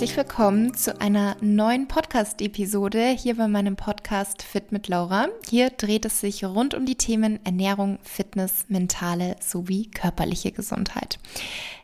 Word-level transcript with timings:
herzlich 0.00 0.16
willkommen 0.16 0.72
zu 0.72 0.98
einer 0.98 1.36
neuen 1.42 1.86
Podcast-Episode 1.86 3.08
hier 3.08 3.36
bei 3.36 3.48
meinem 3.48 3.76
Podcast 3.76 4.42
Fit 4.42 4.72
mit 4.72 4.88
Laura. 4.88 5.28
Hier 5.46 5.68
dreht 5.68 6.06
es 6.06 6.20
sich 6.20 6.42
rund 6.42 6.72
um 6.72 6.86
die 6.86 6.94
Themen 6.94 7.38
Ernährung, 7.44 7.98
Fitness, 8.02 8.64
mentale 8.68 9.36
sowie 9.40 9.90
körperliche 9.90 10.52
Gesundheit. 10.52 11.18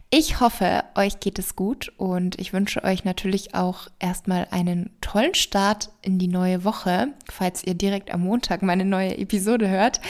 Ich 0.08 0.40
hoffe, 0.40 0.84
euch 0.94 1.20
geht 1.20 1.38
es 1.38 1.56
gut 1.56 1.92
und 1.98 2.40
ich 2.40 2.54
wünsche 2.54 2.84
euch 2.84 3.04
natürlich 3.04 3.54
auch 3.54 3.88
erstmal 3.98 4.48
einen 4.50 4.96
tollen 5.02 5.34
Start 5.34 5.90
in 6.00 6.18
die 6.18 6.28
neue 6.28 6.64
Woche, 6.64 7.08
falls 7.30 7.64
ihr 7.64 7.74
direkt 7.74 8.14
am 8.14 8.22
Montag 8.22 8.62
meine 8.62 8.86
neue 8.86 9.18
Episode 9.18 9.68
hört. 9.68 10.00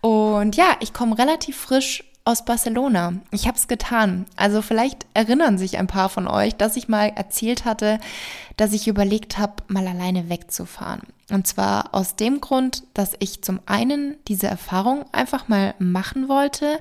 Und 0.00 0.54
ja, 0.54 0.76
ich 0.78 0.92
komme 0.92 1.18
relativ 1.18 1.56
frisch 1.56 2.04
aus 2.28 2.44
Barcelona. 2.44 3.14
Ich 3.30 3.46
habe 3.46 3.56
es 3.56 3.68
getan. 3.68 4.26
Also 4.36 4.60
vielleicht 4.60 5.06
erinnern 5.14 5.56
sich 5.56 5.78
ein 5.78 5.86
paar 5.86 6.10
von 6.10 6.28
euch, 6.28 6.54
dass 6.56 6.76
ich 6.76 6.86
mal 6.86 7.10
erzählt 7.16 7.64
hatte, 7.64 7.98
dass 8.58 8.74
ich 8.74 8.86
überlegt 8.86 9.38
habe, 9.38 9.62
mal 9.68 9.86
alleine 9.86 10.28
wegzufahren. 10.28 11.00
Und 11.30 11.46
zwar 11.46 11.94
aus 11.94 12.16
dem 12.16 12.42
Grund, 12.42 12.82
dass 12.92 13.12
ich 13.18 13.42
zum 13.42 13.60
einen 13.64 14.16
diese 14.28 14.46
Erfahrung 14.46 15.06
einfach 15.10 15.48
mal 15.48 15.74
machen 15.78 16.28
wollte, 16.28 16.78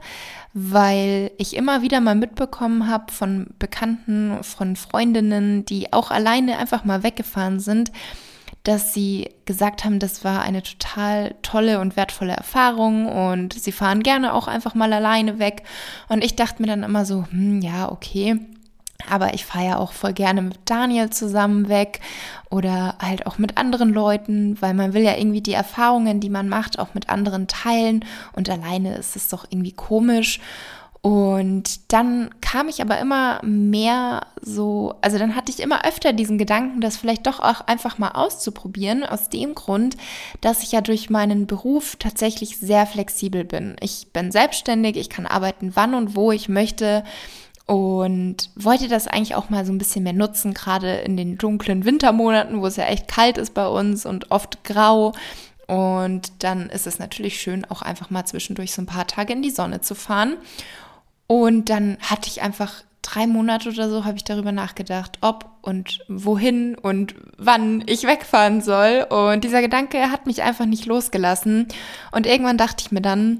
weil 0.53 1.31
ich 1.37 1.55
immer 1.55 1.81
wieder 1.81 2.01
mal 2.01 2.15
mitbekommen 2.15 2.89
habe 2.89 3.13
von 3.13 3.47
Bekannten, 3.57 4.43
von 4.43 4.75
Freundinnen, 4.75 5.63
die 5.63 5.93
auch 5.93 6.11
alleine 6.11 6.57
einfach 6.57 6.83
mal 6.83 7.03
weggefahren 7.03 7.61
sind 7.61 7.93
dass 8.67 8.93
sie 8.93 9.29
gesagt 9.45 9.85
haben, 9.85 9.97
das 9.97 10.25
war 10.25 10.41
eine 10.41 10.61
total 10.61 11.35
tolle 11.41 11.79
und 11.79 11.95
wertvolle 11.95 12.33
Erfahrung 12.33 13.07
und 13.07 13.53
sie 13.53 13.71
fahren 13.71 14.03
gerne 14.03 14.33
auch 14.33 14.49
einfach 14.49 14.75
mal 14.75 14.91
alleine 14.91 15.39
weg. 15.39 15.63
Und 16.09 16.21
ich 16.21 16.35
dachte 16.35 16.61
mir 16.61 16.67
dann 16.67 16.83
immer 16.83 17.05
so, 17.05 17.25
hm, 17.29 17.61
ja, 17.61 17.89
okay. 17.89 18.41
Aber 19.09 19.33
ich 19.33 19.45
fahre 19.45 19.65
ja 19.65 19.77
auch 19.77 19.93
voll 19.93 20.11
gerne 20.11 20.41
mit 20.41 20.59
Daniel 20.65 21.11
zusammen 21.11 21.69
weg 21.69 22.01
oder 22.49 22.95
halt 22.99 23.25
auch 23.25 23.37
mit 23.37 23.55
anderen 23.55 23.93
Leuten, 23.93 24.61
weil 24.61 24.73
man 24.73 24.93
will 24.93 25.03
ja 25.03 25.15
irgendwie 25.15 25.41
die 25.41 25.53
Erfahrungen, 25.53 26.19
die 26.19 26.29
man 26.29 26.49
macht, 26.49 26.77
auch 26.77 26.93
mit 26.93 27.07
anderen 27.07 27.47
teilen 27.47 28.03
und 28.33 28.49
alleine 28.49 28.95
ist 28.95 29.15
es 29.15 29.29
doch 29.29 29.45
irgendwie 29.49 29.71
komisch. 29.71 30.41
Und 31.07 31.93
dann 31.93 32.31
kam 32.41 32.67
ich 32.67 32.81
aber 32.81 32.99
immer 32.99 33.39
mehr 33.41 34.27
so, 34.41 34.95
also 34.99 35.17
dann 35.17 35.37
hatte 35.37 35.53
ich 35.53 35.61
immer 35.61 35.85
öfter 35.85 36.11
diesen 36.11 36.37
Gedanken, 36.37 36.81
das 36.81 36.97
vielleicht 36.97 37.27
doch 37.27 37.39
auch 37.39 37.61
einfach 37.61 37.97
mal 37.97 38.09
auszuprobieren, 38.11 39.05
aus 39.05 39.29
dem 39.29 39.55
Grund, 39.55 39.95
dass 40.41 40.63
ich 40.63 40.73
ja 40.73 40.81
durch 40.81 41.09
meinen 41.09 41.47
Beruf 41.47 41.95
tatsächlich 41.95 42.57
sehr 42.57 42.85
flexibel 42.85 43.45
bin. 43.45 43.77
Ich 43.79 44.07
bin 44.11 44.33
selbstständig, 44.33 44.97
ich 44.97 45.09
kann 45.09 45.25
arbeiten, 45.25 45.77
wann 45.77 45.93
und 45.93 46.17
wo 46.17 46.33
ich 46.33 46.49
möchte 46.49 47.05
und 47.67 48.49
wollte 48.57 48.89
das 48.89 49.07
eigentlich 49.07 49.35
auch 49.35 49.49
mal 49.49 49.65
so 49.65 49.71
ein 49.71 49.77
bisschen 49.77 50.03
mehr 50.03 50.11
nutzen, 50.11 50.53
gerade 50.53 50.95
in 50.95 51.15
den 51.15 51.37
dunklen 51.37 51.85
Wintermonaten, 51.85 52.61
wo 52.61 52.67
es 52.67 52.75
ja 52.75 52.83
echt 52.83 53.07
kalt 53.07 53.37
ist 53.37 53.53
bei 53.53 53.69
uns 53.69 54.05
und 54.05 54.31
oft 54.31 54.65
grau. 54.65 55.13
Und 55.67 56.43
dann 56.43 56.69
ist 56.69 56.85
es 56.85 56.99
natürlich 56.99 57.39
schön, 57.39 57.63
auch 57.63 57.81
einfach 57.81 58.09
mal 58.09 58.25
zwischendurch 58.25 58.73
so 58.73 58.81
ein 58.81 58.87
paar 58.87 59.07
Tage 59.07 59.31
in 59.31 59.41
die 59.41 59.51
Sonne 59.51 59.79
zu 59.79 59.95
fahren. 59.95 60.35
Und 61.27 61.69
dann 61.69 61.97
hatte 62.01 62.29
ich 62.29 62.41
einfach 62.41 62.83
drei 63.01 63.27
Monate 63.27 63.69
oder 63.69 63.89
so, 63.89 64.05
habe 64.05 64.17
ich 64.17 64.23
darüber 64.23 64.51
nachgedacht, 64.51 65.17
ob 65.21 65.45
und 65.61 65.99
wohin 66.07 66.75
und 66.75 67.15
wann 67.37 67.83
ich 67.85 68.03
wegfahren 68.03 68.61
soll. 68.61 69.05
Und 69.09 69.43
dieser 69.43 69.61
Gedanke 69.61 70.11
hat 70.11 70.25
mich 70.25 70.43
einfach 70.43 70.65
nicht 70.65 70.85
losgelassen. 70.85 71.67
Und 72.11 72.25
irgendwann 72.25 72.57
dachte 72.57 72.83
ich 72.85 72.91
mir 72.91 73.01
dann, 73.01 73.39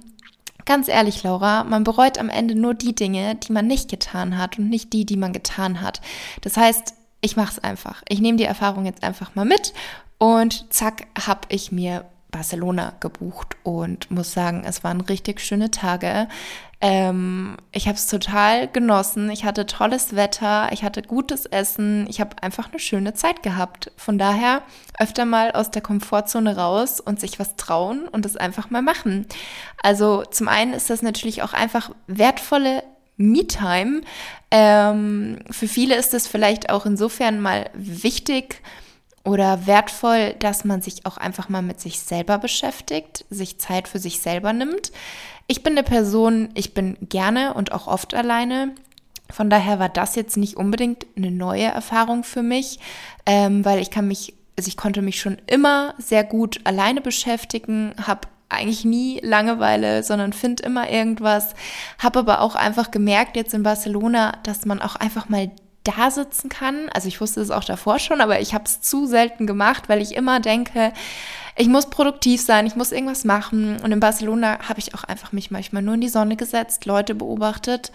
ganz 0.66 0.88
ehrlich, 0.88 1.24
Laura, 1.24 1.64
man 1.64 1.84
bereut 1.84 2.18
am 2.18 2.30
Ende 2.30 2.56
nur 2.56 2.74
die 2.74 2.96
Dinge, 2.96 3.36
die 3.36 3.52
man 3.52 3.68
nicht 3.68 3.90
getan 3.90 4.38
hat 4.38 4.58
und 4.60 4.70
nicht 4.70 4.94
die, 4.94 5.06
die 5.06 5.18
man 5.18 5.34
getan 5.34 5.82
hat. 5.82 6.02
Das 6.42 6.56
heißt, 6.56 6.94
ich 7.22 7.36
mache 7.36 7.54
es 7.54 7.64
einfach. 7.64 8.04
Ich 8.08 8.22
nehme 8.22 8.38
die 8.38 8.44
Erfahrung 8.44 8.86
jetzt 8.86 9.04
einfach 9.04 9.36
mal 9.36 9.46
mit 9.46 9.74
und 10.18 10.72
zack, 10.74 11.08
habe 11.26 11.42
ich 11.50 11.72
mir 11.72 12.06
Barcelona 12.38 12.94
gebucht 13.00 13.58
und 13.64 14.12
muss 14.12 14.32
sagen, 14.32 14.64
es 14.64 14.84
waren 14.84 15.02
richtig 15.02 15.42
schöne 15.42 15.72
Tage. 15.72 16.28
Ähm, 16.80 17.58
ich 17.72 17.88
habe 17.88 17.98
es 17.98 18.06
total 18.06 18.68
genossen. 18.68 19.32
Ich 19.32 19.44
hatte 19.44 19.66
tolles 19.66 20.16
Wetter, 20.16 20.70
ich 20.72 20.84
hatte 20.84 21.02
gutes 21.02 21.48
Essen, 21.48 22.06
ich 22.08 22.22
habe 22.22 22.42
einfach 22.44 22.70
eine 22.70 22.80
schöne 22.80 23.16
Zeit 23.16 23.42
gehabt. 23.42 23.92
Von 23.98 24.20
daher 24.20 24.62
öfter 25.00 25.26
mal 25.26 25.52
aus 25.52 25.72
der 25.72 25.82
Komfortzone 25.82 26.56
raus 26.56 27.00
und 27.00 27.20
sich 27.20 27.40
was 27.40 27.56
trauen 27.56 28.08
und 28.08 28.24
es 28.28 28.38
einfach 28.38 28.70
mal 28.70 28.84
machen. 28.84 29.26
Also 29.82 30.24
zum 30.24 30.48
einen 30.48 30.74
ist 30.74 30.92
das 30.92 31.02
natürlich 31.02 31.42
auch 31.42 31.54
einfach 31.54 31.90
wertvolle 32.06 32.84
Me-Time. 33.16 34.02
Ähm, 34.52 35.40
für 35.50 35.68
viele 35.68 35.96
ist 35.96 36.14
es 36.14 36.28
vielleicht 36.28 36.70
auch 36.70 36.86
insofern 36.86 37.42
mal 37.42 37.72
wichtig, 37.74 38.62
oder 39.28 39.68
wertvoll, 39.68 40.36
dass 40.40 40.64
man 40.64 40.82
sich 40.82 41.06
auch 41.06 41.18
einfach 41.18 41.50
mal 41.50 41.62
mit 41.62 41.82
sich 41.82 42.00
selber 42.00 42.38
beschäftigt, 42.38 43.26
sich 43.30 43.60
Zeit 43.60 43.90
für 43.90 44.00
sich 44.00 44.22
selber 44.22 44.54
nimmt. 44.54 44.94
Ich 45.48 45.64
bin 45.64 45.74
eine 45.74 45.84
Person, 45.84 46.48
ich 46.54 46.74
bin 46.74 46.96
gerne 47.02 47.54
und 47.54 47.74
auch 47.74 47.88
oft 47.88 48.14
alleine. 48.14 48.74
Von 49.30 49.50
daher 49.50 49.80
war 49.80 49.90
das 49.90 50.16
jetzt 50.16 50.38
nicht 50.38 50.56
unbedingt 50.56 51.06
eine 51.18 51.30
neue 51.30 51.66
Erfahrung 51.66 52.24
für 52.24 52.42
mich, 52.42 52.80
ähm, 53.26 53.66
weil 53.66 53.80
ich 53.82 53.92
kann 53.92 54.08
mich, 54.08 54.34
also 54.58 54.70
ich 54.70 54.78
konnte 54.78 55.02
mich 55.02 55.20
schon 55.20 55.38
immer 55.46 55.94
sehr 55.98 56.24
gut 56.24 56.62
alleine 56.64 57.02
beschäftigen, 57.02 57.96
habe 58.02 58.30
eigentlich 58.48 58.86
nie 58.86 59.20
Langeweile, 59.22 60.04
sondern 60.04 60.32
finde 60.32 60.64
immer 60.64 60.90
irgendwas. 60.90 61.54
Habe 62.00 62.20
aber 62.20 62.40
auch 62.40 62.56
einfach 62.56 62.92
gemerkt 62.92 63.36
jetzt 63.36 63.54
in 63.54 63.64
Barcelona, 63.64 64.38
dass 64.44 64.66
man 64.66 64.82
auch 64.82 64.96
einfach 64.96 65.28
mal 65.28 65.52
da 65.88 66.12
sitzen 66.12 66.50
kann. 66.50 66.90
Also 66.94 67.08
ich 67.08 67.22
wusste 67.22 67.42
es 67.42 67.52
auch 67.52 67.64
davor 67.64 68.00
schon, 68.00 68.22
aber 68.22 68.40
ich 68.40 68.54
habe 68.54 68.66
es 68.66 68.82
zu 68.82 69.06
selten 69.06 69.48
gemacht, 69.48 69.90
weil 69.90 70.02
ich 70.02 70.16
immer 70.16 70.40
denke, 70.40 70.94
ich 71.56 71.68
muss 71.68 71.90
produktiv 71.90 72.42
sein, 72.42 72.68
ich 72.68 72.76
muss 72.76 72.92
irgendwas 72.92 73.26
machen. 73.26 73.80
Und 73.82 73.92
in 73.92 74.00
Barcelona 74.00 74.60
habe 74.68 74.80
ich 74.80 74.94
auch 74.94 75.04
einfach 75.04 75.32
mich 75.32 75.52
manchmal 75.52 75.82
nur 75.82 75.96
in 75.96 76.02
die 76.02 76.10
Sonne 76.10 76.36
gesetzt, 76.36 76.86
Leute 76.86 77.16
beobachtet 77.16 77.92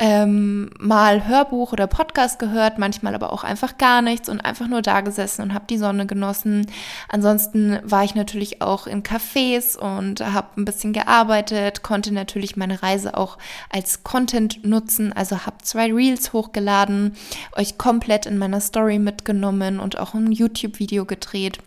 ähm, 0.00 0.70
mal 0.78 1.28
Hörbuch 1.28 1.74
oder 1.74 1.86
Podcast 1.86 2.38
gehört, 2.38 2.78
manchmal 2.78 3.14
aber 3.14 3.34
auch 3.34 3.44
einfach 3.44 3.76
gar 3.76 4.00
nichts 4.00 4.30
und 4.30 4.40
einfach 4.40 4.66
nur 4.66 4.80
da 4.80 5.02
gesessen 5.02 5.42
und 5.42 5.54
habe 5.54 5.66
die 5.68 5.76
Sonne 5.76 6.06
genossen. 6.06 6.66
Ansonsten 7.10 7.78
war 7.84 8.02
ich 8.02 8.14
natürlich 8.14 8.62
auch 8.62 8.86
in 8.86 9.02
Cafés 9.02 9.76
und 9.76 10.20
habe 10.20 10.48
ein 10.56 10.64
bisschen 10.64 10.94
gearbeitet, 10.94 11.82
konnte 11.82 12.14
natürlich 12.14 12.56
meine 12.56 12.82
Reise 12.82 13.14
auch 13.14 13.36
als 13.68 14.02
Content 14.02 14.64
nutzen, 14.64 15.12
also 15.12 15.44
habe 15.44 15.58
zwei 15.62 15.92
Reels 15.92 16.32
hochgeladen, 16.32 17.14
euch 17.54 17.76
komplett 17.76 18.24
in 18.24 18.38
meiner 18.38 18.60
Story 18.60 18.98
mitgenommen 18.98 19.80
und 19.80 19.98
auch 19.98 20.14
ein 20.14 20.32
YouTube-Video 20.32 21.04
gedreht 21.04 21.58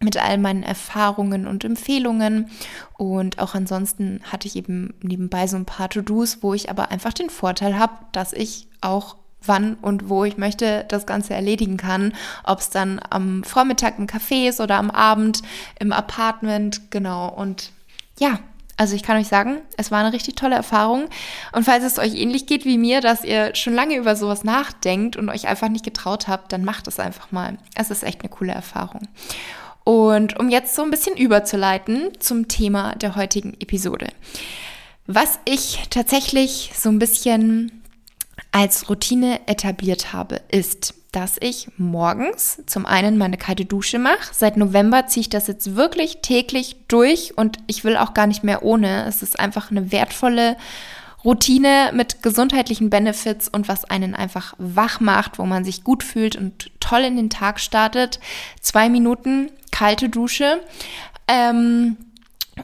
mit 0.00 0.16
all 0.16 0.38
meinen 0.38 0.62
Erfahrungen 0.62 1.46
und 1.46 1.64
Empfehlungen. 1.64 2.50
Und 2.98 3.38
auch 3.38 3.54
ansonsten 3.54 4.20
hatte 4.30 4.46
ich 4.46 4.56
eben 4.56 4.94
nebenbei 5.02 5.46
so 5.46 5.56
ein 5.56 5.64
paar 5.64 5.88
To-Dos, 5.88 6.42
wo 6.42 6.54
ich 6.54 6.70
aber 6.70 6.90
einfach 6.90 7.12
den 7.12 7.30
Vorteil 7.30 7.78
habe, 7.78 7.94
dass 8.12 8.32
ich 8.32 8.68
auch 8.80 9.16
wann 9.42 9.74
und 9.74 10.08
wo 10.08 10.24
ich 10.24 10.36
möchte 10.36 10.84
das 10.88 11.06
Ganze 11.06 11.34
erledigen 11.34 11.76
kann. 11.76 12.14
Ob 12.44 12.60
es 12.60 12.70
dann 12.70 13.00
am 13.10 13.44
Vormittag 13.44 13.98
im 13.98 14.06
Café 14.06 14.48
ist 14.48 14.60
oder 14.60 14.76
am 14.76 14.90
Abend 14.90 15.42
im 15.78 15.92
Apartment. 15.92 16.90
Genau. 16.90 17.28
Und 17.28 17.72
ja, 18.18 18.40
also 18.76 18.94
ich 18.94 19.02
kann 19.02 19.16
euch 19.16 19.28
sagen, 19.28 19.58
es 19.78 19.90
war 19.90 20.00
eine 20.00 20.12
richtig 20.12 20.36
tolle 20.36 20.54
Erfahrung. 20.54 21.08
Und 21.52 21.64
falls 21.64 21.84
es 21.84 21.98
euch 21.98 22.14
ähnlich 22.14 22.46
geht 22.46 22.64
wie 22.64 22.76
mir, 22.76 23.00
dass 23.00 23.24
ihr 23.24 23.54
schon 23.54 23.74
lange 23.74 23.96
über 23.96 24.16
sowas 24.16 24.44
nachdenkt 24.44 25.16
und 25.16 25.30
euch 25.30 25.48
einfach 25.48 25.68
nicht 25.68 25.84
getraut 25.84 26.28
habt, 26.28 26.52
dann 26.52 26.64
macht 26.64 26.86
es 26.86 27.00
einfach 27.00 27.32
mal. 27.32 27.56
Es 27.74 27.90
ist 27.90 28.04
echt 28.04 28.20
eine 28.20 28.28
coole 28.28 28.52
Erfahrung. 28.52 29.08
Und 29.86 30.36
um 30.40 30.48
jetzt 30.48 30.74
so 30.74 30.82
ein 30.82 30.90
bisschen 30.90 31.16
überzuleiten 31.16 32.08
zum 32.18 32.48
Thema 32.48 32.96
der 32.96 33.14
heutigen 33.14 33.54
Episode. 33.60 34.08
Was 35.06 35.38
ich 35.44 35.84
tatsächlich 35.90 36.72
so 36.76 36.88
ein 36.88 36.98
bisschen 36.98 37.84
als 38.50 38.90
Routine 38.90 39.38
etabliert 39.46 40.12
habe, 40.12 40.40
ist, 40.48 40.94
dass 41.12 41.36
ich 41.38 41.68
morgens 41.76 42.60
zum 42.66 42.84
einen 42.84 43.16
meine 43.16 43.36
kalte 43.36 43.64
Dusche 43.64 44.00
mache. 44.00 44.34
Seit 44.34 44.56
November 44.56 45.06
ziehe 45.06 45.20
ich 45.20 45.30
das 45.30 45.46
jetzt 45.46 45.76
wirklich 45.76 46.18
täglich 46.20 46.74
durch 46.88 47.38
und 47.38 47.58
ich 47.68 47.84
will 47.84 47.96
auch 47.96 48.12
gar 48.12 48.26
nicht 48.26 48.42
mehr 48.42 48.64
ohne. 48.64 49.04
Es 49.06 49.22
ist 49.22 49.38
einfach 49.38 49.70
eine 49.70 49.92
wertvolle 49.92 50.56
Routine 51.24 51.92
mit 51.94 52.24
gesundheitlichen 52.24 52.90
Benefits 52.90 53.48
und 53.48 53.68
was 53.68 53.84
einen 53.84 54.16
einfach 54.16 54.54
wach 54.58 54.98
macht, 54.98 55.38
wo 55.38 55.46
man 55.46 55.64
sich 55.64 55.84
gut 55.84 56.02
fühlt 56.02 56.34
und 56.34 56.72
toll 56.80 57.02
in 57.02 57.16
den 57.16 57.30
Tag 57.30 57.60
startet. 57.60 58.18
Zwei 58.60 58.88
Minuten 58.88 59.50
kalte 59.76 60.08
Dusche. 60.08 60.60
Ähm, 61.28 61.96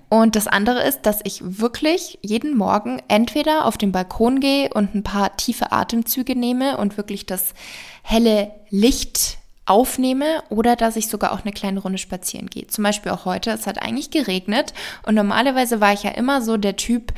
und 0.09 0.37
das 0.37 0.47
andere 0.47 0.83
ist, 0.83 1.03
dass 1.03 1.21
ich 1.25 1.43
wirklich 1.43 2.19
jeden 2.23 2.57
Morgen 2.57 3.03
entweder 3.09 3.67
auf 3.67 3.77
den 3.77 3.93
Balkon 3.93 4.41
gehe 4.41 4.73
und 4.73 4.95
ein 4.95 5.03
paar 5.03 5.37
tiefe 5.37 5.73
Atemzüge 5.73 6.35
nehme 6.35 6.79
und 6.79 6.97
wirklich 6.97 7.27
das 7.27 7.53
helle 8.03 8.53
Licht 8.71 9.37
aufnehme 9.67 10.43
oder 10.49 10.75
dass 10.77 10.97
ich 10.97 11.09
sogar 11.09 11.33
auch 11.33 11.43
eine 11.43 11.53
kleine 11.53 11.81
Runde 11.81 11.99
spazieren 11.99 12.49
gehe. 12.49 12.67
Zum 12.67 12.83
Beispiel 12.85 13.13
auch 13.13 13.27
heute, 13.27 13.51
es 13.51 13.67
hat 13.67 13.83
eigentlich 13.83 14.11
geregnet 14.11 14.73
und 15.07 15.15
normalerweise 15.15 15.81
war 15.83 15.93
ich 15.93 16.05
ja 16.05 16.11
immer 16.13 16.41
so 16.41 16.57
der 16.57 16.77
Typ, 16.77 17.13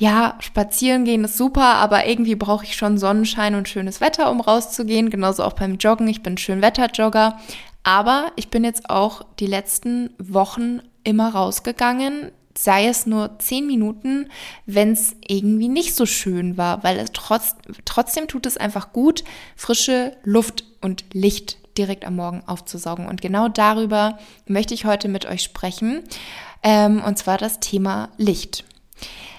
ja, 0.00 0.36
spazieren 0.38 1.04
gehen 1.04 1.24
ist 1.24 1.36
super, 1.36 1.74
aber 1.74 2.06
irgendwie 2.06 2.36
brauche 2.36 2.64
ich 2.64 2.76
schon 2.76 2.98
Sonnenschein 2.98 3.56
und 3.56 3.68
schönes 3.68 4.00
Wetter, 4.00 4.30
um 4.30 4.40
rauszugehen. 4.40 5.10
Genauso 5.10 5.42
auch 5.42 5.54
beim 5.54 5.76
Joggen. 5.76 6.06
Ich 6.06 6.22
bin 6.22 6.38
Schönwetterjogger. 6.38 7.36
Aber 7.82 8.32
ich 8.36 8.48
bin 8.50 8.64
jetzt 8.64 8.90
auch 8.90 9.22
die 9.38 9.46
letzten 9.46 10.10
Wochen 10.18 10.80
immer 11.04 11.34
rausgegangen, 11.34 12.32
sei 12.56 12.88
es 12.88 13.06
nur 13.06 13.38
zehn 13.38 13.66
Minuten, 13.66 14.28
wenn 14.66 14.92
es 14.92 15.14
irgendwie 15.26 15.68
nicht 15.68 15.94
so 15.94 16.06
schön 16.06 16.56
war, 16.56 16.82
weil 16.82 16.98
es 16.98 17.10
trotz, 17.12 17.54
trotzdem 17.84 18.26
tut 18.26 18.46
es 18.46 18.56
einfach 18.56 18.92
gut, 18.92 19.22
frische 19.56 20.16
Luft 20.24 20.64
und 20.80 21.04
Licht 21.12 21.58
direkt 21.78 22.04
am 22.04 22.16
Morgen 22.16 22.42
aufzusaugen. 22.46 23.06
Und 23.06 23.20
genau 23.20 23.48
darüber 23.48 24.18
möchte 24.46 24.74
ich 24.74 24.84
heute 24.84 25.08
mit 25.08 25.24
euch 25.26 25.42
sprechen, 25.42 26.02
ähm, 26.64 27.02
und 27.04 27.16
zwar 27.16 27.38
das 27.38 27.60
Thema 27.60 28.10
Licht. 28.16 28.64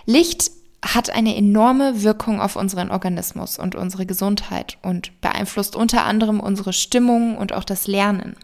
Licht 0.06 0.52
hat 0.81 1.10
eine 1.10 1.36
enorme 1.36 2.04
Wirkung 2.04 2.40
auf 2.40 2.56
unseren 2.56 2.90
Organismus 2.90 3.60
und 3.60 3.76
unsere 3.76 4.06
Gesundheit 4.06 4.78
und 4.81 5.20
beeinflusst 5.20 5.76
unter 5.76 6.06
anderem 6.06 6.40
unsere 6.40 6.72
Stimmung 6.72 7.38
und 7.38 7.54
auch 7.54 7.66
das 7.66 7.86
Lernen. 7.88 8.36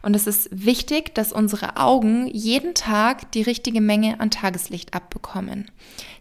Und 0.00 0.16
es 0.16 0.26
ist 0.26 0.48
wichtig, 0.50 1.14
dass 1.14 1.32
unsere 1.32 1.76
Augen 1.76 2.26
jeden 2.28 2.74
Tag 2.74 3.30
die 3.32 3.42
richtige 3.42 3.82
Menge 3.82 4.18
an 4.20 4.30
Tageslicht 4.30 4.94
abbekommen. 4.94 5.70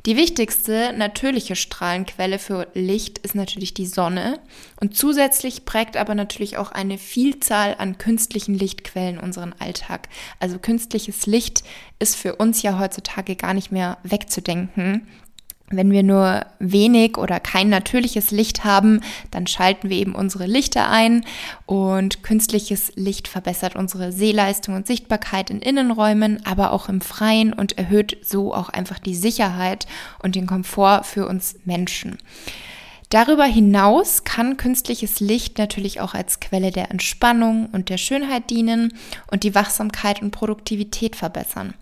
Die 0.06 0.18
wichtigste 0.18 0.94
natürliche 0.98 1.56
Strahlenquelle 1.56 2.40
für 2.40 2.68
Licht 2.74 3.20
ist 3.20 3.36
natürlich 3.36 3.74
die 3.74 3.86
Sonne 3.86 4.40
und 4.82 4.98
zusätzlich 4.98 5.64
prägt 5.64 5.96
aber 5.96 6.14
natürlich 6.14 6.58
auch 6.58 6.74
eine 6.74 6.98
Vielzahl 6.98 7.76
an 7.78 7.98
künstlichen 7.98 8.54
Lichtquellen 8.54 9.18
unseren 9.18 9.54
Alltag. 9.60 10.10
Also 10.42 10.60
künstliches 10.60 11.26
Licht 11.26 11.64
ist 12.00 12.18
für 12.18 12.36
uns 12.36 12.62
ja 12.64 12.80
heutzutage 12.80 13.38
gar 13.38 13.54
nicht 13.54 13.72
mehr 13.72 13.98
wegzudenken. 14.04 15.08
Wenn 15.76 15.92
wir 15.92 16.04
nur 16.04 16.46
wenig 16.60 17.18
oder 17.18 17.40
kein 17.40 17.70
natürliches 17.70 18.32
Licht 18.32 18.64
haben, 18.64 19.02
dann 19.32 19.48
schalten 19.48 19.90
wir 19.90 19.98
eben 19.98 20.16
unsere 20.16 20.46
Lichter 20.46 20.90
ein 20.90 21.26
und 21.66 22.24
künstliches 22.24 22.92
Licht 22.96 23.28
verbessert 23.28 23.76
unsere 23.76 24.12
Sehleistung 24.12 24.76
und 24.76 24.88
Sichtbarkeit 24.88 25.50
in 25.50 25.60
Innenräumen, 25.60 26.46
aber 26.46 26.72
auch 26.72 26.90
im 26.90 27.02
Freien 27.02 27.54
und 27.54 27.78
erhöht 27.78 28.18
so 28.24 28.54
auch 28.54 28.70
einfach 28.70 29.00
die 29.00 29.16
Sicherheit 29.16 29.88
und 30.22 30.36
den 30.36 30.48
Komfort 30.48 31.04
für 31.04 31.28
uns 31.28 31.56
Menschen. 31.66 32.18
Darüber 33.14 33.46
hinaus 33.46 34.24
kann 34.24 34.58
künstliches 34.58 35.20
Licht 35.20 35.60
natürlich 35.60 36.02
auch 36.02 36.16
als 36.16 36.40
Quelle 36.40 36.72
der 36.72 36.90
Entspannung 36.90 37.68
und 37.72 37.90
der 37.90 38.00
Schönheit 38.00 38.50
dienen 38.50 38.92
und 39.30 39.44
die 39.44 39.54
Wachsamkeit 39.54 40.24
und 40.24 40.32
Produktivität 40.32 41.16
verbessern. 41.16 41.76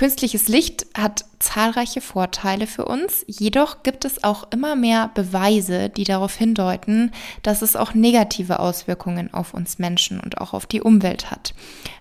Künstliches 0.00 0.48
Licht 0.48 0.86
hat 0.96 1.26
zahlreiche 1.40 2.00
Vorteile 2.00 2.66
für 2.66 2.86
uns, 2.86 3.22
jedoch 3.26 3.82
gibt 3.82 4.06
es 4.06 4.24
auch 4.24 4.50
immer 4.50 4.74
mehr 4.74 5.10
Beweise, 5.12 5.90
die 5.90 6.04
darauf 6.04 6.34
hindeuten, 6.34 7.12
dass 7.42 7.60
es 7.60 7.76
auch 7.76 7.92
negative 7.92 8.60
Auswirkungen 8.60 9.34
auf 9.34 9.52
uns 9.52 9.78
Menschen 9.78 10.18
und 10.18 10.40
auch 10.40 10.54
auf 10.54 10.64
die 10.64 10.80
Umwelt 10.80 11.30
hat. 11.30 11.52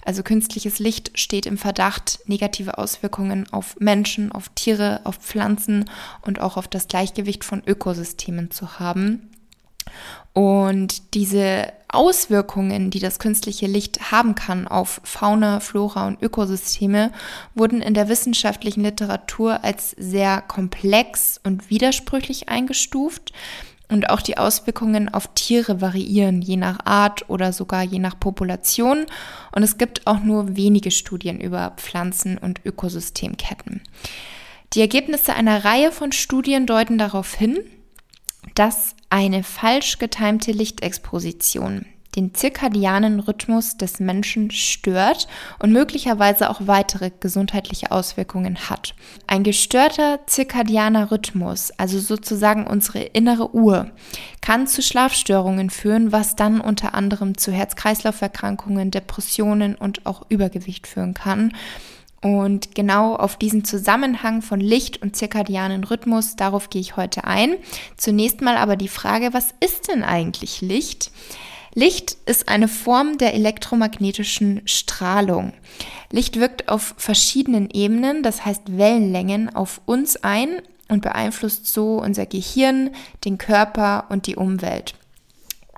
Also 0.05 0.23
künstliches 0.23 0.79
Licht 0.79 1.19
steht 1.19 1.45
im 1.45 1.57
Verdacht, 1.57 2.19
negative 2.25 2.77
Auswirkungen 2.77 3.51
auf 3.51 3.75
Menschen, 3.81 4.31
auf 4.31 4.47
Tiere, 4.55 5.01
auf 5.03 5.17
Pflanzen 5.17 5.83
und 6.21 6.39
auch 6.39 6.55
auf 6.55 6.69
das 6.69 6.87
Gleichgewicht 6.87 7.43
von 7.43 7.61
Ökosystemen 7.67 8.49
zu 8.49 8.79
haben. 8.79 9.29
Und 10.33 11.15
diese 11.15 11.73
Auswirkungen, 11.91 12.91
die 12.91 12.99
das 12.99 13.17
künstliche 13.17 13.65
Licht 13.65 14.11
haben 14.11 14.35
kann 14.35 14.67
auf 14.67 15.01
Fauna, 15.03 15.59
Flora 15.59 16.07
und 16.07 16.21
Ökosysteme, 16.21 17.11
wurden 17.55 17.81
in 17.81 17.95
der 17.95 18.09
wissenschaftlichen 18.09 18.83
Literatur 18.83 19.63
als 19.63 19.95
sehr 19.97 20.41
komplex 20.41 21.39
und 21.43 21.69
widersprüchlich 21.69 22.47
eingestuft. 22.47 23.33
Und 23.91 24.11
auch 24.11 24.21
die 24.21 24.37
Auswirkungen 24.37 25.11
auf 25.11 25.33
Tiere 25.33 25.81
variieren, 25.81 26.43
je 26.43 26.57
nach 26.57 26.85
Art 26.85 27.27
oder 27.27 27.51
sogar 27.51 27.81
je 27.81 27.97
nach 27.97 28.19
Population. 28.19 29.07
Und 29.51 29.63
es 29.63 29.79
gibt 29.79 30.05
auch 30.05 30.19
nur 30.19 30.55
wenige 30.55 30.91
Studien 30.91 31.41
über 31.41 31.73
Pflanzen- 31.77 32.37
und 32.37 32.63
Ökosystemketten. 32.63 33.81
Die 34.73 34.81
Ergebnisse 34.81 35.33
einer 35.33 35.65
Reihe 35.65 35.91
von 35.91 36.11
Studien 36.11 36.67
deuten 36.67 36.99
darauf 36.99 37.33
hin, 37.33 37.57
dass 38.53 38.93
eine 39.09 39.43
falsch 39.43 39.97
getimte 39.99 40.51
Lichtexposition 40.51 41.85
den 42.15 42.33
zirkadianen 42.33 43.19
Rhythmus 43.19 43.77
des 43.77 43.99
Menschen 43.99 44.51
stört 44.51 45.27
und 45.59 45.71
möglicherweise 45.71 46.49
auch 46.49 46.61
weitere 46.65 47.11
gesundheitliche 47.19 47.91
Auswirkungen 47.91 48.69
hat. 48.69 48.95
Ein 49.27 49.43
gestörter 49.43 50.19
zirkadianer 50.25 51.11
Rhythmus, 51.11 51.71
also 51.77 51.99
sozusagen 51.99 52.65
unsere 52.65 52.99
innere 52.99 53.53
Uhr, 53.53 53.91
kann 54.41 54.67
zu 54.67 54.81
Schlafstörungen 54.81 55.69
führen, 55.69 56.11
was 56.11 56.35
dann 56.35 56.61
unter 56.61 56.93
anderem 56.95 57.37
zu 57.37 57.51
Herz-Kreislauf-Erkrankungen, 57.51 58.91
Depressionen 58.91 59.75
und 59.75 60.05
auch 60.05 60.23
Übergewicht 60.29 60.87
führen 60.87 61.13
kann. 61.13 61.53
Und 62.21 62.75
genau 62.75 63.15
auf 63.15 63.37
diesen 63.37 63.63
Zusammenhang 63.63 64.41
von 64.41 64.59
Licht 64.59 65.01
und 65.01 65.15
zirkadianen 65.15 65.83
Rhythmus, 65.83 66.35
darauf 66.35 66.69
gehe 66.69 66.81
ich 66.81 66.97
heute 66.97 67.23
ein. 67.23 67.55
Zunächst 67.95 68.41
mal 68.41 68.57
aber 68.57 68.75
die 68.75 68.89
Frage, 68.89 69.33
was 69.33 69.53
ist 69.61 69.87
denn 69.87 70.03
eigentlich 70.03 70.61
Licht? 70.61 71.11
Licht 71.73 72.17
ist 72.25 72.49
eine 72.49 72.67
Form 72.67 73.17
der 73.17 73.35
elektromagnetischen 73.35 74.61
Strahlung. 74.65 75.53
Licht 76.11 76.39
wirkt 76.39 76.67
auf 76.67 76.95
verschiedenen 76.97 77.69
Ebenen, 77.69 78.23
das 78.23 78.43
heißt 78.43 78.77
Wellenlängen, 78.77 79.55
auf 79.55 79.79
uns 79.85 80.17
ein 80.17 80.61
und 80.89 81.01
beeinflusst 81.01 81.67
so 81.67 82.01
unser 82.01 82.25
Gehirn, 82.25 82.89
den 83.23 83.37
Körper 83.37 84.05
und 84.09 84.27
die 84.27 84.35
Umwelt. 84.35 84.95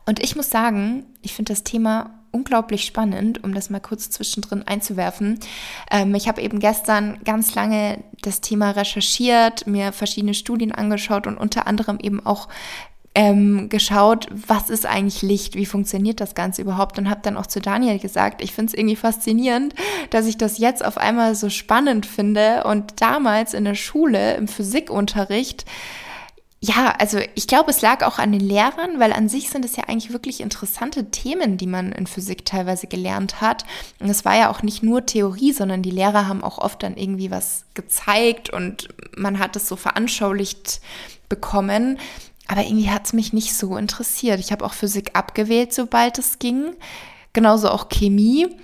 Und 0.06 0.24
ich 0.24 0.36
muss 0.36 0.50
sagen, 0.50 1.06
ich 1.22 1.34
finde 1.34 1.54
das 1.54 1.64
Thema 1.64 2.21
unglaublich 2.32 2.86
spannend, 2.86 3.44
um 3.44 3.54
das 3.54 3.70
mal 3.70 3.80
kurz 3.80 4.10
zwischendrin 4.10 4.64
einzuwerfen. 4.68 5.40
Ähm, 5.90 6.16
ich 6.16 6.28
habe 6.28 6.42
eben 6.42 6.60
gestern 6.60 7.20
ganz 7.24 7.56
lange 7.56 8.04
das 8.22 8.42
Thema 8.42 8.72
recherchiert, 8.72 9.68
mir 9.68 9.92
verschiedene 9.92 10.34
Studien 10.34 10.72
angeschaut 10.72 11.28
und 11.28 11.38
unter 11.38 11.68
anderem 11.68 12.00
eben 12.00 12.26
auch 12.26 12.48
ähm, 13.14 13.68
geschaut, 13.68 14.28
was 14.32 14.70
ist 14.70 14.86
eigentlich 14.86 15.22
Licht, 15.22 15.56
wie 15.56 15.66
funktioniert 15.66 16.22
das 16.22 16.34
Ganze 16.34 16.62
überhaupt? 16.62 16.98
Und 16.98 17.10
habe 17.10 17.22
dann 17.24 17.36
auch 17.36 17.48
zu 17.48 17.60
Daniel 17.60 18.00
gesagt, 18.00 18.42
ich 18.42 18.54
finde 18.54 18.72
es 18.72 18.78
irgendwie 18.78 18.96
faszinierend, 18.96 19.76
dass 20.12 20.28
ich 20.28 20.38
das 20.38 20.58
jetzt 20.58 20.84
auf 20.84 20.98
einmal 20.98 21.36
so 21.36 21.50
spannend 21.50 22.06
finde. 22.06 22.64
Und 22.64 23.02
damals 23.02 23.54
in 23.54 23.66
der 23.66 23.76
Schule 23.76 24.36
im 24.36 24.48
Physikunterricht 24.48 25.66
ja, 26.64 26.94
also 27.00 27.18
ich 27.34 27.48
glaube, 27.48 27.72
es 27.72 27.82
lag 27.82 28.04
auch 28.04 28.20
an 28.20 28.32
den 28.32 28.42
Lehrern, 28.42 29.00
weil 29.00 29.14
an 29.14 29.28
sich 29.28 29.50
sind 29.50 29.66
es 29.66 29.78
ja 29.78 29.86
eigentlich 29.88 30.14
wirklich 30.14 30.42
interessante 30.42 31.10
Themen, 31.10 31.58
die 31.58 31.66
man 31.66 31.92
in 31.92 32.06
Physik 32.06 32.46
teilweise 32.46 32.86
gelernt 32.86 33.42
hat. 33.42 33.66
Und 34.00 34.10
es 34.10 34.26
war 34.26 34.38
ja 34.38 34.52
auch 34.52 34.62
nicht 34.62 34.84
nur 34.84 35.08
Theorie, 35.08 35.54
sondern 35.54 35.82
die 35.82 35.90
Lehrer 35.90 36.28
haben 36.28 36.44
auch 36.44 36.60
oft 36.60 36.84
dann 36.84 36.98
irgendwie 36.98 37.32
was 37.32 37.66
gezeigt 37.74 38.52
und 38.52 38.90
man 39.18 39.40
hat 39.40 39.56
es 39.56 39.68
so 39.68 39.76
veranschaulicht 39.76 40.82
bekommen. 41.30 41.98
Aber 42.48 42.62
irgendwie 42.62 42.92
hat 42.92 43.08
es 43.08 43.14
mich 43.14 43.34
nicht 43.34 43.56
so 43.56 43.76
interessiert. 43.76 44.40
Ich 44.40 44.52
habe 44.52 44.64
auch 44.64 44.74
Physik 44.74 45.12
abgewählt, 45.14 45.74
sobald 45.74 46.20
es 46.20 46.38
ging. 46.38 46.76
Genauso 47.34 47.70
auch 47.70 47.90
Chemie. 47.90 48.56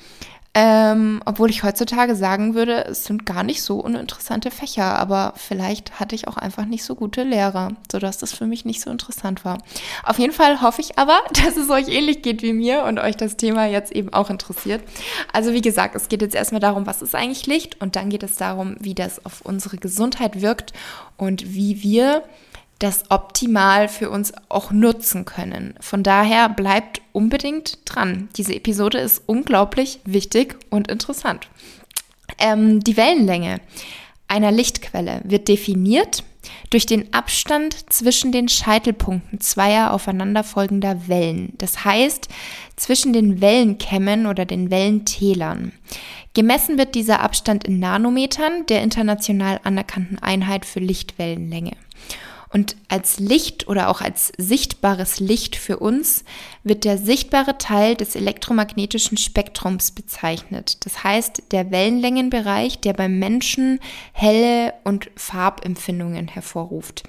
Ähm, 0.60 1.22
obwohl 1.24 1.52
ich 1.52 1.62
heutzutage 1.62 2.16
sagen 2.16 2.56
würde, 2.56 2.86
es 2.86 3.04
sind 3.04 3.28
gar 3.28 3.44
nicht 3.44 3.62
so 3.62 3.80
uninteressante 3.80 4.50
Fächer, 4.50 4.98
aber 4.98 5.34
vielleicht 5.36 6.00
hatte 6.00 6.16
ich 6.16 6.28
auch 6.28 6.36
einfach 6.36 6.66
nicht 6.66 6.84
so 6.84 6.96
gute 6.96 7.22
Lehrer, 7.22 7.74
sodass 7.92 8.18
das 8.18 8.34
für 8.34 8.48
mich 8.48 8.66
nicht 8.66 8.82
so 8.82 8.90
interessant 8.90 9.46
war. 9.46 9.60
Auf 10.04 10.18
jeden 10.18 10.34
Fall 10.34 10.60
hoffe 10.60 10.82
ich 10.82 10.98
aber, 10.98 11.20
dass 11.46 11.58
es 11.58 11.70
euch 11.70 11.90
ähnlich 11.90 12.24
geht 12.24 12.42
wie 12.42 12.54
mir 12.54 12.86
und 12.86 13.00
euch 13.00 13.16
das 13.16 13.38
Thema 13.38 13.68
jetzt 13.68 13.92
eben 13.92 14.12
auch 14.14 14.32
interessiert. 14.32 14.82
Also 15.32 15.54
wie 15.54 15.62
gesagt, 15.62 15.94
es 15.94 16.10
geht 16.10 16.24
jetzt 16.24 16.34
erstmal 16.34 16.60
darum, 16.60 16.88
was 16.88 17.04
ist 17.04 17.14
eigentlich 17.14 17.46
Licht 17.46 17.80
und 17.80 17.96
dann 17.96 18.10
geht 18.10 18.24
es 18.24 18.38
darum, 18.38 18.78
wie 18.80 18.96
das 18.96 19.24
auf 19.28 19.42
unsere 19.42 19.78
Gesundheit 19.78 20.42
wirkt 20.42 20.74
und 21.18 21.54
wie 21.54 21.84
wir 21.84 22.24
das 22.80 23.10
optimal 23.10 23.88
für 23.88 24.10
uns 24.10 24.34
auch 24.50 24.72
nutzen 24.72 25.26
können. 25.26 25.74
Von 25.80 26.04
daher 26.04 26.50
bleibt 26.50 27.02
unbedingt 27.12 27.80
dran. 27.86 28.30
Diese 28.38 28.54
Episode 28.54 29.00
ist 29.00 29.24
unglaublich 29.26 30.00
wichtig 30.06 30.56
und 30.70 30.90
interessant. 30.90 31.48
Ähm, 32.40 32.82
die 32.82 32.98
Wellenlänge 32.98 33.60
einer 34.28 34.52
Lichtquelle 34.52 35.22
wird 35.24 35.48
definiert 35.48 36.24
durch 36.70 36.86
den 36.86 37.14
Abstand 37.14 37.92
zwischen 37.92 38.32
den 38.32 38.50
Scheitelpunkten 38.50 39.40
zweier 39.40 39.94
aufeinanderfolgender 39.94 41.08
Wellen. 41.08 41.54
Das 41.58 41.86
heißt, 41.86 42.28
zwischen 42.76 43.14
den 43.14 43.42
Wellenkämmen 43.42 44.28
oder 44.28 44.46
den 44.46 44.70
Wellentälern. 44.70 45.72
Gemessen 46.34 46.78
wird 46.78 46.96
dieser 46.96 47.22
Abstand 47.22 47.64
in 47.64 47.80
Nanometern, 47.80 48.66
der 48.68 48.84
international 48.84 49.60
anerkannten 49.64 50.20
Einheit 50.20 50.66
für 50.66 50.80
Lichtwellenlänge. 50.80 51.72
Und 52.50 52.78
als 52.88 53.20
Licht 53.20 53.68
oder 53.68 53.90
auch 53.90 54.02
als 54.02 54.32
sichtbares 54.38 55.20
Licht 55.20 55.56
für 55.56 55.80
uns 55.80 56.24
wird 56.64 56.86
der 56.86 56.98
sichtbare 56.98 57.58
Teil 57.58 57.96
des 57.96 58.16
elektromagnetischen 58.16 59.18
Spektrums 59.18 59.92
bezeichnet. 59.92 60.86
Das 60.86 61.04
heißt, 61.04 61.44
der 61.52 61.72
Wellenlängenbereich, 61.72 62.80
der 62.80 62.94
beim 62.94 63.20
Menschen 63.20 63.80
helle 64.14 64.74
und 64.84 65.10
Farbempfindungen 65.16 66.30
hervorruft. 66.30 67.04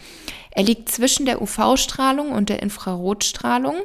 Er 0.51 0.65
liegt 0.65 0.89
zwischen 0.89 1.25
der 1.25 1.41
UV-Strahlung 1.41 2.33
und 2.33 2.49
der 2.49 2.63
Infrarotstrahlung 2.63 3.77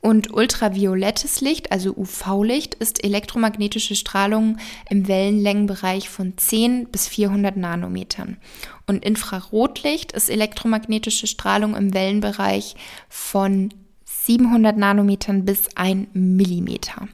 und 0.00 0.32
ultraviolettes 0.32 1.40
Licht, 1.40 1.72
also 1.72 1.94
UV-Licht, 1.94 2.74
ist 2.74 3.04
elektromagnetische 3.04 3.94
Strahlung 3.94 4.56
im 4.88 5.08
Wellenlängenbereich 5.08 6.08
von 6.08 6.36
10 6.36 6.86
bis 6.86 7.06
400 7.08 7.56
Nanometern. 7.56 8.38
Und 8.86 9.04
Infrarotlicht 9.04 10.12
ist 10.12 10.30
elektromagnetische 10.30 11.26
Strahlung 11.26 11.76
im 11.76 11.92
Wellenbereich 11.92 12.76
von 13.08 13.74
700 14.04 14.76
Nanometern 14.76 15.44
bis 15.44 15.76
1 15.76 16.08
Millimeter 16.14 17.08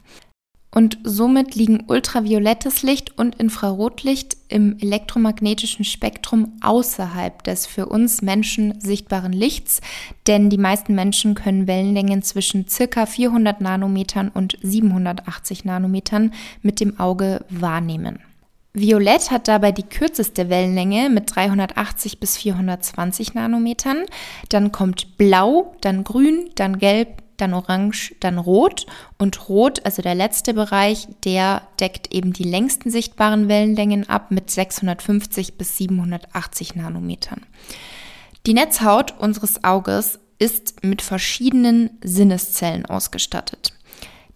und 0.77 0.99
somit 1.05 1.55
liegen 1.55 1.85
ultraviolettes 1.87 2.83
Licht 2.83 3.17
und 3.17 3.37
Infrarotlicht 3.37 4.37
im 4.49 4.77
elektromagnetischen 4.79 5.87
Spektrum 5.87 6.53
außerhalb 6.61 7.43
des 7.45 7.67
für 7.67 7.87
uns 7.87 8.21
Menschen 8.21 8.79
sichtbaren 8.79 9.33
Lichts, 9.33 9.81
denn 10.27 10.51
die 10.51 10.59
meisten 10.59 10.95
Menschen 10.95 11.35
können 11.35 11.67
Wellenlängen 11.67 12.21
zwischen 12.21 12.69
circa 12.69 13.07
400 13.07 13.63
Nanometern 13.63 14.29
und 14.29 14.59
780 14.61 15.65
Nanometern 15.65 16.35
mit 16.61 16.81
dem 16.81 17.01
Auge 17.01 17.47
wahrnehmen. 17.49 18.19
Violett 18.75 19.31
hat 19.31 19.49
dabei 19.49 19.73
die 19.73 19.83
kürzeste 19.83 20.51
Wellenlänge 20.51 21.09
mit 21.09 21.35
380 21.35 22.21
bis 22.21 22.37
420 22.37 23.33
Nanometern. 23.33 24.05
Dann 24.51 24.73
kommt 24.73 25.17
Blau, 25.17 25.75
dann 25.81 26.05
Grün, 26.05 26.51
dann 26.55 26.77
Gelb, 26.79 27.23
dann 27.37 27.55
Orange, 27.55 28.15
dann 28.21 28.39
Rot. 28.39 28.87
Und 29.19 29.49
Rot, 29.49 29.85
also 29.85 30.03
der 30.03 30.15
letzte 30.15 30.55
Bereich, 30.55 31.09
der 31.25 31.63
deckt 31.81 32.13
eben 32.13 32.33
die 32.33 32.45
längsten 32.45 32.91
sichtbaren 32.91 33.49
Wellenlängen 33.49 34.09
ab 34.09 34.31
mit 34.31 34.51
650 34.51 35.59
bis 35.59 35.77
780 35.77 36.75
Nanometern. 36.75 37.43
Die 38.47 38.55
Netzhaut 38.55 39.15
unseres 39.19 39.65
Auges 39.65 40.19
ist 40.39 40.85
mit 40.85 41.03
verschiedenen 41.03 41.91
Sinneszellen 42.03 42.87
ausgestattet. 42.87 43.76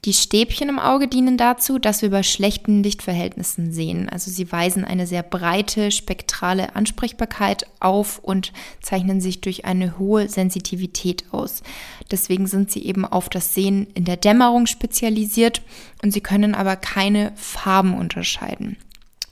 Die 0.07 0.15
Stäbchen 0.15 0.71
im 0.71 0.79
Auge 0.79 1.09
dienen 1.09 1.37
dazu, 1.37 1.79
dass 1.79 2.01
wir 2.01 2.11
bei 2.11 2.23
schlechten 2.23 2.83
Lichtverhältnissen 2.83 3.71
sehen. 3.71 4.09
Also 4.09 4.31
sie 4.31 4.51
weisen 4.51 4.87
eine 4.87 5.07
sehr 5.07 5.23
breite 5.23 5.91
spektrale 5.91 6.75
Ansprechbarkeit 6.75 7.67
auf 7.81 8.19
und 8.19 8.55
zeichnen 8.81 9.21
sich 9.21 9.43
durch 9.43 9.67
eine 9.67 9.99
hohe 9.99 10.31
Sensitivität 10.31 11.25
aus. 11.33 11.63
Deswegen 12.11 12.47
sind 12.47 12.71
sie 12.71 12.83
eben 12.87 13.05
auf 13.05 13.29
das 13.29 13.53
Sehen 13.53 13.89
in 13.93 14.07
der 14.07 14.17
Dämmerung 14.17 14.67
spezialisiert 14.67 15.61
und 16.03 16.13
sie 16.13 16.23
können 16.23 16.55
aber 16.55 16.77
keine 16.77 17.33
Farben 17.37 17.93
unterscheiden. 17.93 18.79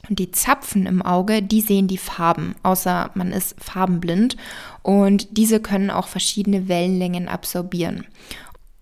Und 0.07 0.19
die 0.19 0.31
Zapfen 0.31 0.85
im 0.85 1.01
Auge, 1.01 1.41
die 1.41 1.61
sehen 1.61 1.87
die 1.87 1.97
Farben, 1.97 2.55
außer 2.63 3.11
man 3.13 3.31
ist 3.31 3.55
farbenblind. 3.59 4.37
Und 4.81 5.37
diese 5.37 5.59
können 5.59 5.91
auch 5.91 6.07
verschiedene 6.07 6.67
Wellenlängen 6.67 7.27
absorbieren. 7.27 8.05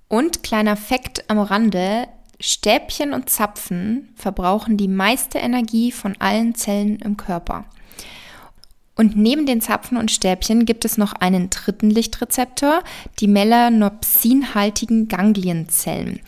Und 0.08 0.44
kleiner 0.44 0.78
Fakt 0.78 1.30
am 1.30 1.40
Rande, 1.40 2.08
Stäbchen 2.40 3.14
und 3.14 3.30
Zapfen 3.30 4.10
verbrauchen 4.16 4.78
die 4.78 4.88
meiste 4.88 5.40
Energie 5.40 5.92
von 5.92 6.16
allen 6.20 6.56
Zellen 6.56 6.98
im 6.98 7.18
Körper. 7.18 7.66
Und 8.96 9.16
neben 9.16 9.46
den 9.46 9.62
Zapfen 9.62 9.96
und 9.96 10.10
Stäbchen 10.10 10.66
gibt 10.66 10.84
es 10.84 10.98
noch 10.98 11.14
einen 11.14 11.52
dritten 11.52 11.92
Lichtrezeptor, 11.92 12.84
die 13.20 13.28
melanopsinhaltigen 13.28 15.08
Ganglienzellen. 15.08 16.20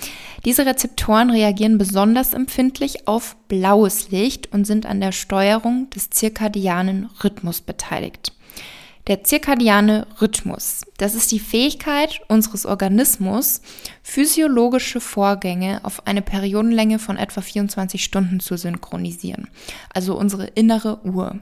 Diese 0.45 0.67
Rezeptoren 0.67 1.31
reagieren 1.31 1.79
besonders 1.79 2.33
empfindlich 2.33 3.07
auf 3.07 3.35
blaues 3.47 4.11
Licht 4.11 4.53
und 4.53 4.65
sind 4.65 4.85
an 4.85 5.01
der 5.01 5.11
Steuerung 5.11 5.89
des 5.89 6.11
zirkadianen 6.11 7.09
Rhythmus 7.23 7.61
beteiligt. 7.61 8.33
Der 9.09 9.23
zirkadiane 9.23 10.05
Rhythmus, 10.21 10.81
das 10.97 11.15
ist 11.15 11.31
die 11.31 11.39
Fähigkeit 11.39 12.21
unseres 12.27 12.67
Organismus, 12.67 13.63
physiologische 14.03 15.01
Vorgänge 15.01 15.79
auf 15.81 16.05
eine 16.05 16.21
Periodenlänge 16.21 16.99
von 16.99 17.17
etwa 17.17 17.41
24 17.41 18.03
Stunden 18.03 18.39
zu 18.39 18.55
synchronisieren, 18.55 19.47
also 19.91 20.15
unsere 20.15 20.45
innere 20.45 21.03
Uhr. 21.03 21.39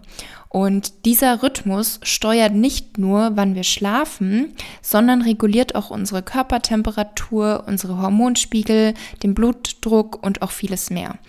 Und 0.48 1.04
dieser 1.04 1.44
Rhythmus 1.44 2.00
steuert 2.04 2.54
nicht 2.54 2.98
nur, 2.98 3.32
wann 3.36 3.54
wir 3.54 3.66
schlafen, 3.66 4.54
sondern 4.82 5.22
reguliert 5.22 5.76
auch 5.76 5.90
unsere 5.90 6.24
Körpertemperatur, 6.24 7.66
unsere 7.68 8.02
Hormonspiegel, 8.02 8.94
den 9.24 9.34
Blutdruck 9.34 10.24
und 10.26 10.42
auch 10.42 10.52
vieles 10.52 10.90
mehr. 10.90 11.20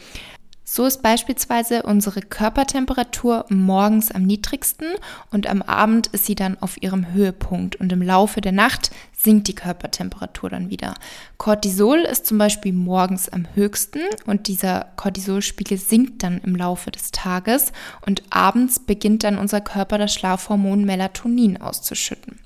So 0.70 0.84
ist 0.84 1.00
beispielsweise 1.00 1.82
unsere 1.84 2.20
Körpertemperatur 2.20 3.46
morgens 3.48 4.12
am 4.12 4.24
niedrigsten 4.24 4.86
und 5.30 5.46
am 5.46 5.62
Abend 5.62 6.08
ist 6.08 6.26
sie 6.26 6.34
dann 6.34 6.60
auf 6.60 6.82
ihrem 6.82 7.10
Höhepunkt 7.14 7.76
und 7.76 7.90
im 7.90 8.02
Laufe 8.02 8.42
der 8.42 8.52
Nacht 8.52 8.90
sinkt 9.16 9.48
die 9.48 9.54
Körpertemperatur 9.54 10.50
dann 10.50 10.68
wieder. 10.68 10.92
Cortisol 11.38 12.00
ist 12.00 12.26
zum 12.26 12.36
Beispiel 12.36 12.74
morgens 12.74 13.30
am 13.30 13.48
höchsten 13.54 14.02
und 14.26 14.46
dieser 14.46 14.88
Cortisolspiegel 14.96 15.78
sinkt 15.78 16.22
dann 16.22 16.38
im 16.44 16.54
Laufe 16.54 16.90
des 16.90 17.12
Tages 17.12 17.72
und 18.04 18.22
abends 18.28 18.78
beginnt 18.78 19.24
dann 19.24 19.38
unser 19.38 19.62
Körper 19.62 19.96
das 19.96 20.12
Schlafhormon 20.12 20.84
Melatonin 20.84 21.56
auszuschütten. 21.56 22.38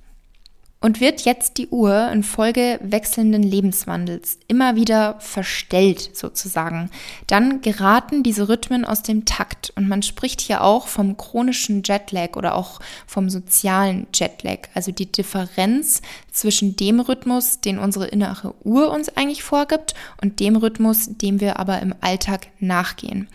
Und 0.82 1.00
wird 1.00 1.20
jetzt 1.20 1.58
die 1.58 1.68
Uhr 1.68 2.10
infolge 2.10 2.80
wechselnden 2.82 3.44
Lebenswandels 3.44 4.38
immer 4.48 4.74
wieder 4.74 5.14
verstellt 5.20 6.10
sozusagen, 6.12 6.90
dann 7.28 7.60
geraten 7.60 8.24
diese 8.24 8.48
Rhythmen 8.48 8.84
aus 8.84 9.02
dem 9.02 9.24
Takt. 9.24 9.72
Und 9.76 9.88
man 9.88 10.02
spricht 10.02 10.40
hier 10.40 10.64
auch 10.64 10.88
vom 10.88 11.16
chronischen 11.16 11.84
Jetlag 11.84 12.36
oder 12.36 12.56
auch 12.56 12.80
vom 13.06 13.30
sozialen 13.30 14.08
Jetlag, 14.12 14.68
also 14.74 14.90
die 14.90 15.10
Differenz 15.10 16.02
zwischen 16.32 16.74
dem 16.74 16.98
Rhythmus, 16.98 17.60
den 17.60 17.78
unsere 17.78 18.08
innere 18.08 18.52
Uhr 18.64 18.90
uns 18.90 19.08
eigentlich 19.16 19.44
vorgibt 19.44 19.94
und 20.20 20.40
dem 20.40 20.56
Rhythmus, 20.56 21.10
dem 21.10 21.40
wir 21.40 21.60
aber 21.60 21.80
im 21.80 21.94
Alltag 22.00 22.48
nachgehen. 22.58 23.28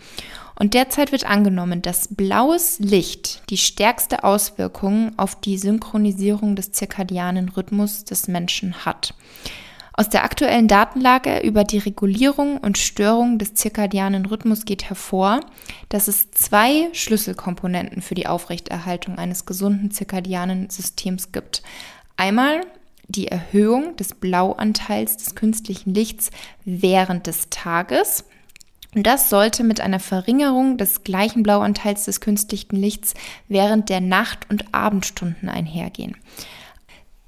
Und 0.58 0.74
derzeit 0.74 1.12
wird 1.12 1.24
angenommen, 1.24 1.82
dass 1.82 2.08
blaues 2.08 2.80
Licht 2.80 3.42
die 3.48 3.56
stärkste 3.56 4.24
Auswirkung 4.24 5.12
auf 5.16 5.40
die 5.40 5.56
Synchronisierung 5.56 6.56
des 6.56 6.72
zirkadianen 6.72 7.48
Rhythmus 7.50 8.04
des 8.04 8.26
Menschen 8.26 8.84
hat. 8.84 9.14
Aus 9.92 10.08
der 10.08 10.24
aktuellen 10.24 10.68
Datenlage 10.68 11.40
über 11.40 11.64
die 11.64 11.78
Regulierung 11.78 12.58
und 12.58 12.78
Störung 12.78 13.38
des 13.38 13.54
zirkadianen 13.54 14.26
Rhythmus 14.26 14.64
geht 14.64 14.88
hervor, 14.88 15.40
dass 15.88 16.08
es 16.08 16.30
zwei 16.32 16.88
Schlüsselkomponenten 16.92 18.02
für 18.02 18.14
die 18.14 18.26
Aufrechterhaltung 18.26 19.18
eines 19.18 19.46
gesunden 19.46 19.90
zirkadianen 19.90 20.70
Systems 20.70 21.30
gibt. 21.30 21.62
Einmal 22.16 22.60
die 23.08 23.28
Erhöhung 23.28 23.96
des 23.96 24.14
Blauanteils 24.14 25.16
des 25.16 25.34
künstlichen 25.34 25.94
Lichts 25.94 26.30
während 26.64 27.26
des 27.26 27.48
Tages 27.50 28.24
und 28.94 29.06
das 29.06 29.28
sollte 29.28 29.64
mit 29.64 29.80
einer 29.80 30.00
Verringerung 30.00 30.78
des 30.78 31.04
gleichen 31.04 31.42
Blauanteils 31.42 32.04
des 32.04 32.20
künstlichen 32.20 32.76
Lichts 32.76 33.14
während 33.46 33.90
der 33.90 34.00
Nacht- 34.00 34.48
und 34.50 34.74
Abendstunden 34.74 35.48
einhergehen. 35.48 36.16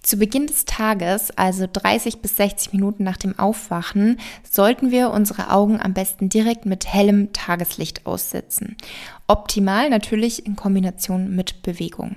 Zu 0.02 0.16
Beginn 0.16 0.46
des 0.46 0.64
Tages, 0.64 1.30
also 1.36 1.66
30 1.70 2.22
bis 2.22 2.36
60 2.36 2.72
Minuten 2.72 3.04
nach 3.04 3.18
dem 3.18 3.38
Aufwachen, 3.38 4.18
sollten 4.50 4.90
wir 4.90 5.10
unsere 5.10 5.50
Augen 5.50 5.78
am 5.78 5.92
besten 5.92 6.30
direkt 6.30 6.64
mit 6.64 6.86
hellem 6.86 7.34
Tageslicht 7.34 8.06
aussetzen. 8.06 8.76
Optimal 9.30 9.90
natürlich 9.90 10.44
in 10.44 10.56
Kombination 10.56 11.36
mit 11.36 11.62
Bewegung. 11.62 12.16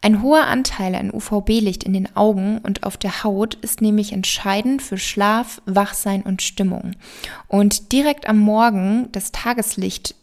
Ein 0.00 0.22
hoher 0.22 0.46
Anteil 0.46 0.94
an 0.94 1.12
UVB-Licht 1.12 1.82
in 1.82 1.92
den 1.92 2.14
Augen 2.14 2.58
und 2.58 2.84
auf 2.84 2.96
der 2.96 3.24
Haut 3.24 3.56
ist 3.56 3.82
nämlich 3.82 4.12
entscheidend 4.12 4.80
für 4.80 4.96
Schlaf, 4.96 5.60
Wachsein 5.66 6.22
und 6.22 6.40
Stimmung. 6.40 6.92
Und 7.48 7.90
direkt 7.90 8.28
am 8.28 8.38
Morgen 8.38 9.08
das 9.10 9.32
Tageslicht 9.32 10.14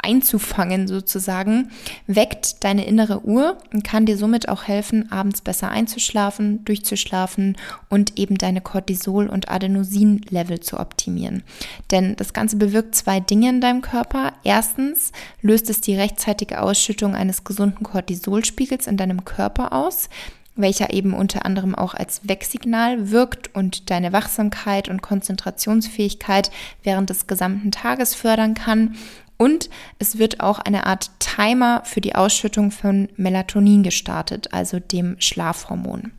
einzufangen 0.00 0.86
sozusagen, 0.86 1.70
weckt 2.06 2.62
deine 2.62 2.86
innere 2.86 3.24
Uhr 3.24 3.58
und 3.72 3.82
kann 3.82 4.06
dir 4.06 4.16
somit 4.16 4.48
auch 4.48 4.64
helfen, 4.64 5.10
abends 5.10 5.40
besser 5.40 5.70
einzuschlafen, 5.70 6.64
durchzuschlafen 6.64 7.56
und 7.88 8.18
eben 8.18 8.38
deine 8.38 8.60
Cortisol- 8.60 9.28
und 9.28 9.50
Adenosin-Level 9.50 10.60
zu 10.60 10.78
optimieren. 10.78 11.42
Denn 11.90 12.14
das 12.16 12.34
Ganze 12.34 12.56
bewirkt 12.56 12.94
zwei 12.94 13.18
Dinge 13.18 13.48
in 13.48 13.60
deinem 13.60 13.82
Körper. 13.82 14.34
Erstens 14.44 15.10
löst 15.40 15.70
es 15.70 15.73
die 15.80 15.96
rechtzeitige 15.96 16.60
Ausschüttung 16.60 17.14
eines 17.14 17.44
gesunden 17.44 17.84
Cortisolspiegels 17.84 18.86
in 18.86 18.96
deinem 18.96 19.24
Körper 19.24 19.72
aus, 19.72 20.08
welcher 20.56 20.92
eben 20.92 21.14
unter 21.14 21.44
anderem 21.44 21.74
auch 21.74 21.94
als 21.94 22.28
Wecksignal 22.28 23.10
wirkt 23.10 23.54
und 23.54 23.90
deine 23.90 24.12
Wachsamkeit 24.12 24.88
und 24.88 25.02
Konzentrationsfähigkeit 25.02 26.50
während 26.82 27.10
des 27.10 27.26
gesamten 27.26 27.70
Tages 27.70 28.14
fördern 28.14 28.54
kann. 28.54 28.96
Und 29.36 29.68
es 29.98 30.18
wird 30.18 30.40
auch 30.40 30.60
eine 30.60 30.86
Art 30.86 31.10
Timer 31.18 31.82
für 31.84 32.00
die 32.00 32.14
Ausschüttung 32.14 32.70
von 32.70 33.08
Melatonin 33.16 33.82
gestartet, 33.82 34.52
also 34.52 34.78
dem 34.78 35.16
Schlafhormon. 35.18 36.12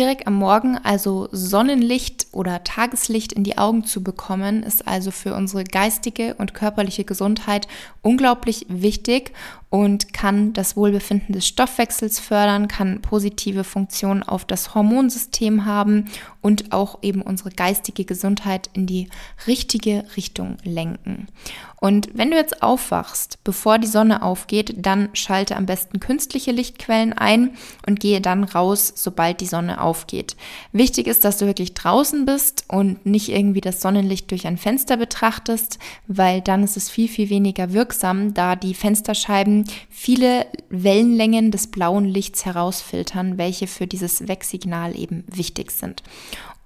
Direkt 0.00 0.26
am 0.26 0.36
Morgen 0.36 0.78
also 0.78 1.28
Sonnenlicht 1.30 2.28
oder 2.32 2.64
Tageslicht 2.64 3.34
in 3.34 3.44
die 3.44 3.58
Augen 3.58 3.84
zu 3.84 4.02
bekommen, 4.02 4.62
ist 4.62 4.88
also 4.88 5.10
für 5.10 5.34
unsere 5.34 5.62
geistige 5.62 6.36
und 6.36 6.54
körperliche 6.54 7.04
Gesundheit 7.04 7.68
unglaublich 8.00 8.64
wichtig 8.70 9.32
und 9.70 10.12
kann 10.12 10.52
das 10.52 10.76
Wohlbefinden 10.76 11.32
des 11.32 11.46
Stoffwechsels 11.46 12.18
fördern, 12.18 12.66
kann 12.66 13.00
positive 13.00 13.62
Funktionen 13.62 14.24
auf 14.24 14.44
das 14.44 14.74
Hormonsystem 14.74 15.64
haben 15.64 16.10
und 16.42 16.72
auch 16.72 16.98
eben 17.02 17.22
unsere 17.22 17.50
geistige 17.50 18.04
Gesundheit 18.04 18.68
in 18.72 18.86
die 18.86 19.08
richtige 19.46 20.04
Richtung 20.16 20.56
lenken. 20.64 21.28
Und 21.80 22.10
wenn 22.12 22.30
du 22.30 22.36
jetzt 22.36 22.62
aufwachst, 22.62 23.38
bevor 23.42 23.78
die 23.78 23.86
Sonne 23.86 24.22
aufgeht, 24.22 24.74
dann 24.76 25.08
schalte 25.14 25.56
am 25.56 25.64
besten 25.64 25.98
künstliche 25.98 26.52
Lichtquellen 26.52 27.14
ein 27.14 27.52
und 27.86 28.00
gehe 28.00 28.20
dann 28.20 28.44
raus, 28.44 28.92
sobald 28.96 29.40
die 29.40 29.46
Sonne 29.46 29.80
aufgeht. 29.80 30.36
Wichtig 30.72 31.06
ist, 31.06 31.24
dass 31.24 31.38
du 31.38 31.46
wirklich 31.46 31.72
draußen 31.72 32.26
bist 32.26 32.64
und 32.68 33.06
nicht 33.06 33.30
irgendwie 33.30 33.62
das 33.62 33.80
Sonnenlicht 33.80 34.30
durch 34.30 34.46
ein 34.46 34.58
Fenster 34.58 34.98
betrachtest, 34.98 35.78
weil 36.06 36.42
dann 36.42 36.62
ist 36.64 36.76
es 36.76 36.90
viel, 36.90 37.08
viel 37.08 37.30
weniger 37.30 37.72
wirksam, 37.72 38.34
da 38.34 38.56
die 38.56 38.74
Fensterscheiben 38.74 39.59
viele 39.88 40.46
Wellenlängen 40.68 41.50
des 41.50 41.68
blauen 41.68 42.04
Lichts 42.04 42.44
herausfiltern, 42.44 43.38
welche 43.38 43.66
für 43.66 43.86
dieses 43.86 44.28
Wecksignal 44.28 44.98
eben 44.98 45.24
wichtig 45.28 45.70
sind. 45.70 46.02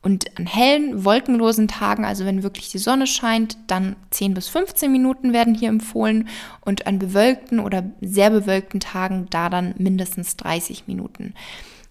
Und 0.04 0.36
an 0.38 0.46
hellen, 0.46 1.04
wolkenlosen 1.04 1.66
Tagen, 1.66 2.04
also 2.04 2.26
wenn 2.26 2.42
wirklich 2.42 2.70
die 2.70 2.78
Sonne 2.78 3.06
scheint, 3.06 3.56
dann 3.68 3.96
10 4.10 4.34
bis 4.34 4.48
15 4.48 4.92
Minuten 4.92 5.32
werden 5.32 5.54
hier 5.54 5.70
empfohlen 5.70 6.28
und 6.60 6.86
an 6.86 6.98
bewölkten 6.98 7.58
oder 7.58 7.84
sehr 8.02 8.28
bewölkten 8.28 8.80
Tagen 8.80 9.28
da 9.30 9.48
dann 9.48 9.74
mindestens 9.78 10.36
30 10.36 10.86
Minuten. 10.86 11.32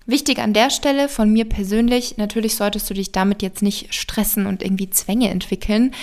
Wichtig 0.05 0.37
an 0.37 0.53
der 0.53 0.69
Stelle 0.69 1.09
von 1.09 1.33
mir 1.33 1.45
persönlich, 1.45 2.17
natürlich 2.17 2.55
solltest 2.55 2.87
du 2.87 2.93
dich 2.93 3.11
damit 3.11 3.41
jetzt 3.41 3.63
nicht 3.63 3.93
stressen 3.95 4.45
und 4.45 4.61
irgendwie 4.61 4.91
Zwänge 4.91 5.29
entwickeln. 5.29 5.95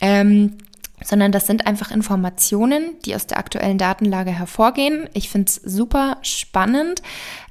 Ähm, 0.00 0.54
sondern 1.04 1.32
das 1.32 1.46
sind 1.46 1.66
einfach 1.66 1.90
Informationen, 1.90 2.96
die 3.04 3.14
aus 3.14 3.26
der 3.26 3.38
aktuellen 3.38 3.78
Datenlage 3.78 4.30
hervorgehen. 4.30 5.08
Ich 5.14 5.28
finde 5.28 5.46
es 5.48 5.56
super 5.56 6.18
spannend 6.22 7.02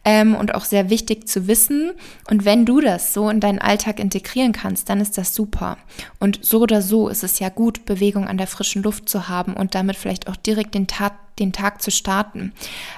ähm, 0.05 0.35
und 0.35 0.55
auch 0.55 0.65
sehr 0.65 0.89
wichtig 0.89 1.27
zu 1.27 1.47
wissen. 1.47 1.91
Und 2.29 2.45
wenn 2.45 2.65
du 2.65 2.81
das 2.81 3.13
so 3.13 3.29
in 3.29 3.39
deinen 3.39 3.59
Alltag 3.59 3.99
integrieren 3.99 4.53
kannst, 4.53 4.89
dann 4.89 5.01
ist 5.01 5.17
das 5.17 5.35
super. 5.35 5.77
Und 6.19 6.43
so 6.43 6.61
oder 6.61 6.81
so 6.81 7.09
ist 7.09 7.23
es 7.23 7.39
ja 7.39 7.49
gut, 7.49 7.85
Bewegung 7.85 8.27
an 8.27 8.37
der 8.37 8.47
frischen 8.47 8.83
Luft 8.83 9.09
zu 9.09 9.27
haben 9.27 9.53
und 9.53 9.75
damit 9.75 9.95
vielleicht 9.95 10.27
auch 10.27 10.35
direkt 10.35 10.75
den 10.75 10.87
Tag 10.87 11.13
den 11.39 11.53
Tag 11.53 11.81
zu 11.81 11.91
starten. 11.91 12.53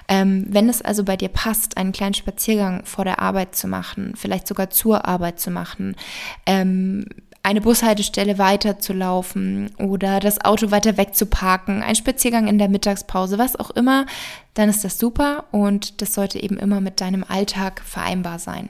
Ähm, 0.08 0.46
wenn 0.48 0.70
es 0.70 0.82
also 0.82 1.04
bei 1.04 1.18
dir 1.18 1.28
passt, 1.28 1.76
einen 1.76 1.92
kleinen 1.92 2.14
Spaziergang 2.14 2.86
vor 2.86 3.04
der 3.04 3.20
Arbeit 3.20 3.56
zu 3.56 3.68
machen, 3.68 4.14
vielleicht 4.16 4.48
sogar 4.48 4.70
zur 4.70 5.06
Arbeit 5.06 5.40
zu 5.40 5.52
machen, 5.52 5.96
ähm, 6.46 7.06
eine 7.44 7.62
Bushaltestelle 7.62 8.38
weiter 8.38 8.80
zu 8.80 8.94
laufen 8.94 9.72
oder 9.78 10.20
das 10.20 10.44
Auto 10.44 10.72
weiter 10.72 10.98
weg 10.98 11.16
zu 11.16 11.26
parken, 11.26 11.82
ein 11.82 11.96
Spaziergang 11.96 12.48
in 12.48 12.58
der 12.58 12.70
Mittagspause, 12.70 13.38
was 13.38 13.56
auch 13.56 13.72
immer, 13.72 14.06
dann 14.54 14.70
ist 14.70 14.84
das 14.84 15.00
super 15.00 15.46
und 15.52 16.02
das 16.02 16.14
sollte 16.14 16.42
eben 16.42 16.58
immer 16.58 16.82
mit 16.82 17.02
deinem 17.02 17.24
Alltag 17.28 17.82
vereinbar 17.86 18.40
sein. 18.40 18.70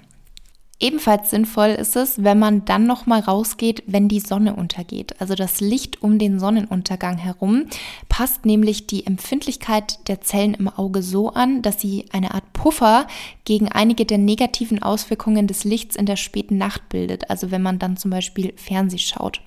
Ebenfalls 0.82 1.30
sinnvoll 1.30 1.70
ist 1.70 1.98
es, 1.98 2.24
wenn 2.24 2.40
man 2.40 2.64
dann 2.64 2.88
noch 2.88 3.06
mal 3.06 3.20
rausgeht, 3.20 3.84
wenn 3.86 4.08
die 4.08 4.22
Sonne 4.22 4.56
untergeht. 4.56 5.20
Also 5.20 5.36
das 5.36 5.60
Licht 5.60 6.02
um 6.02 6.20
den 6.20 6.40
Sonnenuntergang 6.40 7.18
herum 7.18 7.66
passt 8.08 8.46
nämlich 8.46 8.88
die 8.88 9.06
Empfindlichkeit 9.06 10.08
der 10.08 10.22
Zellen 10.22 10.54
im 10.54 10.70
Auge 10.70 11.02
so 11.04 11.32
an, 11.32 11.62
dass 11.62 11.82
sie 11.82 12.06
eine 12.14 12.34
Art 12.34 12.54
Puffer 12.54 13.08
gegen 13.44 13.70
einige 13.70 14.06
der 14.06 14.20
negativen 14.20 14.82
Auswirkungen 14.82 15.48
des 15.48 15.66
Lichts 15.66 15.98
in 15.98 16.06
der 16.06 16.16
späten 16.16 16.58
Nacht 16.58 16.88
bildet. 16.88 17.30
Also 17.30 17.52
wenn 17.52 17.62
man 17.62 17.78
dann 17.78 17.98
zum 17.98 18.12
Beispiel 18.12 18.54
Fernseh 18.56 19.00
schaut. 19.00 19.42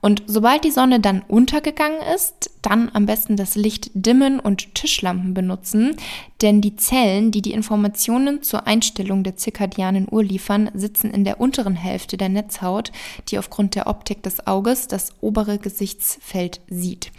Und 0.00 0.22
sobald 0.26 0.64
die 0.64 0.70
Sonne 0.70 1.00
dann 1.00 1.22
untergegangen 1.22 2.00
ist, 2.14 2.50
dann 2.62 2.90
am 2.92 3.06
besten 3.06 3.36
das 3.36 3.54
Licht 3.54 3.90
dimmen 3.94 4.40
und 4.40 4.74
Tischlampen 4.74 5.34
benutzen, 5.34 5.96
denn 6.42 6.60
die 6.60 6.76
Zellen, 6.76 7.30
die 7.30 7.42
die 7.42 7.52
Informationen 7.52 8.42
zur 8.42 8.66
Einstellung 8.66 9.22
der 9.22 9.36
zirkadianen 9.36 10.06
Uhr 10.10 10.22
liefern, 10.22 10.70
sitzen 10.74 11.10
in 11.10 11.24
der 11.24 11.40
unteren 11.40 11.76
Hälfte 11.76 12.16
der 12.16 12.28
Netzhaut, 12.28 12.92
die 13.28 13.38
aufgrund 13.38 13.74
der 13.74 13.86
Optik 13.86 14.22
des 14.22 14.46
Auges 14.46 14.88
das 14.88 15.10
obere 15.20 15.58
Gesichtsfeld 15.58 16.60
sieht 16.68 17.10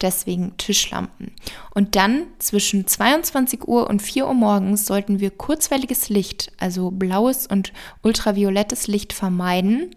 deswegen 0.00 0.56
Tischlampen. 0.56 1.32
Und 1.74 1.96
dann 1.96 2.26
zwischen 2.38 2.86
22 2.86 3.66
Uhr 3.66 3.88
und 3.88 4.02
4 4.02 4.26
Uhr 4.26 4.34
morgens 4.34 4.86
sollten 4.86 5.20
wir 5.20 5.30
kurzwelliges 5.30 6.08
Licht, 6.08 6.52
also 6.58 6.90
blaues 6.90 7.46
und 7.46 7.72
ultraviolettes 8.02 8.88
Licht 8.88 9.12
vermeiden 9.12 9.94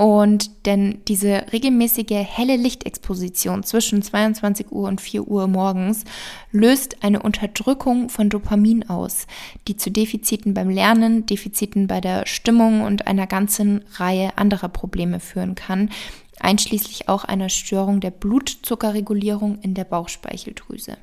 und 0.00 0.64
denn 0.64 1.02
diese 1.08 1.44
regelmäßige 1.52 2.24
helle 2.24 2.56
Lichtexposition 2.56 3.64
zwischen 3.64 4.00
22 4.00 4.72
Uhr 4.72 4.88
und 4.88 4.98
4 4.98 5.28
Uhr 5.28 5.46
morgens 5.46 6.04
löst 6.52 7.04
eine 7.04 7.20
Unterdrückung 7.20 8.08
von 8.08 8.30
Dopamin 8.30 8.88
aus, 8.88 9.26
die 9.68 9.76
zu 9.76 9.90
Defiziten 9.90 10.54
beim 10.54 10.70
Lernen, 10.70 11.26
Defiziten 11.26 11.86
bei 11.86 12.00
der 12.00 12.26
Stimmung 12.26 12.80
und 12.80 13.06
einer 13.06 13.26
ganzen 13.26 13.84
Reihe 13.96 14.38
anderer 14.38 14.70
Probleme 14.70 15.20
führen 15.20 15.54
kann, 15.54 15.90
einschließlich 16.38 17.10
auch 17.10 17.24
einer 17.24 17.50
Störung 17.50 18.00
der 18.00 18.10
Blutzuckerregulierung 18.10 19.58
in 19.60 19.74
der 19.74 19.84
Bauchspeicheldrüse. 19.84 20.96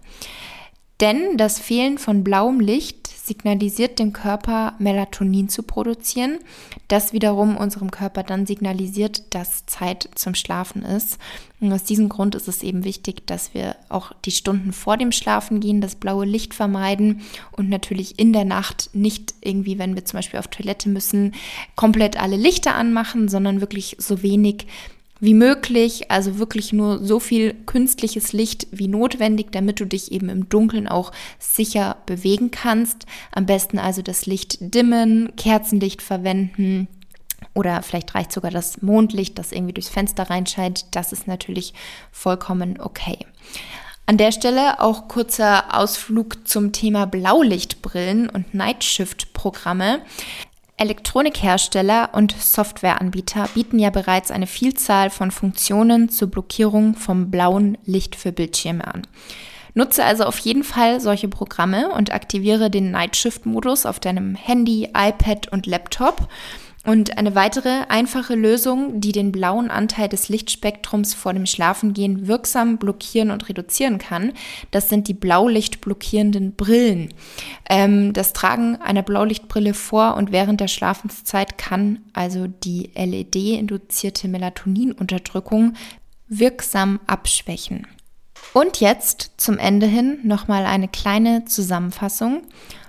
Denn 1.02 1.38
das 1.38 1.60
Fehlen 1.60 2.00
von 2.00 2.24
blauem 2.24 2.60
Licht 2.60 3.07
signalisiert 3.28 4.00
dem 4.00 4.13
Körper, 4.13 4.74
Melatonin 4.80 5.50
zu 5.50 5.63
produzieren. 5.63 6.40
Das 6.88 7.13
wiederum 7.13 7.58
unserem 7.58 7.92
Körper 7.92 8.24
dann 8.24 8.46
signalisiert, 8.46 9.36
dass 9.36 9.66
Zeit 9.66 10.10
zum 10.16 10.34
Schlafen 10.34 10.84
ist. 10.84 11.18
Und 11.60 11.74
aus 11.74 11.84
diesem 11.84 12.08
Grund 12.08 12.36
ist 12.36 12.48
es 12.48 12.63
eben 12.63 12.84
wichtig, 12.84 13.26
dass 13.28 13.54
wir 13.54 13.76
auch 13.90 14.12
die 14.26 14.32
Stunden 14.32 14.74
vor 14.74 14.96
dem 14.96 15.12
Schlafen 15.12 15.60
gehen, 15.60 15.82
das 15.82 15.96
blaue 15.96 16.26
Licht 16.26 16.54
vermeiden 16.54 17.22
und 17.52 17.70
natürlich 17.70 18.20
in 18.20 18.32
der 18.32 18.46
Nacht 18.46 18.92
nicht 18.94 19.34
irgendwie, 19.42 19.80
wenn 19.80 19.96
wir 19.96 20.06
zum 20.06 20.18
Beispiel 20.18 20.40
auf 20.40 20.48
Toilette 20.48 20.90
müssen, 20.90 21.34
komplett 21.76 22.20
alle 22.22 22.38
Lichter 22.38 22.76
anmachen, 22.76 23.28
sondern 23.28 23.60
wirklich 23.60 23.96
so 24.00 24.22
wenig 24.22 24.68
wie 25.20 25.34
möglich, 25.34 26.12
also 26.12 26.40
wirklich 26.40 26.74
nur 26.74 27.04
so 27.04 27.20
viel 27.20 27.54
künstliches 27.66 28.34
Licht 28.34 28.68
wie 28.72 28.88
notwendig, 28.88 29.52
damit 29.52 29.80
du 29.80 29.86
dich 29.86 30.12
eben 30.12 30.30
im 30.30 30.50
Dunkeln 30.50 30.88
auch 30.88 31.12
sicher 31.40 31.98
bewegen 32.06 32.52
kannst. 32.52 33.06
Am 33.32 33.46
besten 33.46 33.80
also 33.80 34.02
das 34.02 34.26
Licht 34.26 34.58
dimmen, 34.60 35.36
Kerzenlicht 35.36 36.02
verwenden 36.02 36.88
oder 37.54 37.82
vielleicht 37.82 38.14
reicht 38.16 38.32
sogar 38.32 38.52
das 38.52 38.82
Mondlicht, 38.82 39.38
das 39.40 39.52
irgendwie 39.52 39.74
durchs 39.74 39.90
Fenster 39.90 40.30
reinscheint. 40.30 40.86
Das 40.96 41.12
ist 41.12 41.28
natürlich 41.28 41.74
vollkommen 42.12 42.80
okay. 42.80 43.18
An 44.10 44.18
der 44.18 44.32
Stelle 44.32 44.80
auch 44.80 45.10
kurzer 45.10 45.78
Ausflug 45.78 46.48
zum 46.48 46.72
Thema 46.72 47.06
Blaulichtbrillen 47.08 48.30
und 48.30 48.54
Nightshift-Programme. 48.54 50.00
Elektronikhersteller 50.78 52.12
und 52.13 52.36
Softwareanbieter 52.40 53.50
bieten 53.56 53.80
ja 53.80 53.90
bereits 53.90 54.30
eine 54.30 54.46
Vielzahl 54.46 55.10
von 55.10 55.32
Funktionen 55.32 56.10
zur 56.10 56.30
Blockierung 56.30 56.94
vom 56.96 57.32
blauen 57.32 57.80
Licht 57.84 58.16
für 58.16 58.32
Bildschirme 58.32 58.86
an. 58.86 59.02
Nutze 59.74 60.04
also 60.06 60.24
auf 60.24 60.38
jeden 60.40 60.63
Fall 60.63 61.02
solche 61.02 61.28
Programme 61.28 61.90
und 61.90 62.13
aktiviere 62.13 62.70
den 62.70 62.92
Nightshift-Modus 62.92 63.86
auf 63.86 64.00
deinem 64.00 64.36
Handy, 64.36 64.90
iPad 64.96 65.48
und 65.52 65.66
Laptop 65.66 66.28
und 66.88 67.17
eine 67.17 67.36
weitere 67.36 67.82
einfache 67.89 68.34
Lösung, 68.34 69.02
die 69.02 69.12
den 69.12 69.34
blauen 69.34 69.69
Anteil 69.69 70.08
des 70.08 70.30
Lichtspektrums 70.30 71.13
vor 71.13 71.34
dem 71.34 71.45
Schlafengehen 71.45 72.28
wirksam 72.28 72.78
blockieren 72.78 73.30
und 73.30 73.50
reduzieren 73.50 73.97
kann, 73.97 74.32
das 74.71 74.88
sind 74.88 75.10
die 75.10 75.13
blaulichtblockierenden 75.13 76.56
Brillen. 76.56 77.13
Ähm, 77.69 78.13
das 78.13 78.32
Tragen 78.32 78.78
einer 78.78 79.04
Blaulichtbrille 79.04 79.73
vor 79.73 80.15
und 80.15 80.32
während 80.32 80.62
der 80.62 80.69
Schlafenszeit 80.69 81.58
kann 81.58 82.00
also 82.13 82.47
die 82.47 82.91
LED-induzierte 82.95 84.30
Melatoninunterdrückung 84.30 85.73
wirksam 86.30 87.02
abschwächen. 87.06 87.86
Und 88.54 88.80
jetzt 88.80 89.32
zum 89.36 89.58
Ende 89.58 89.88
hin 89.88 90.19
nochmal 90.23 90.65
eine 90.65 90.88
kleine 90.88 91.43
Zusammenfassung. 91.43 92.43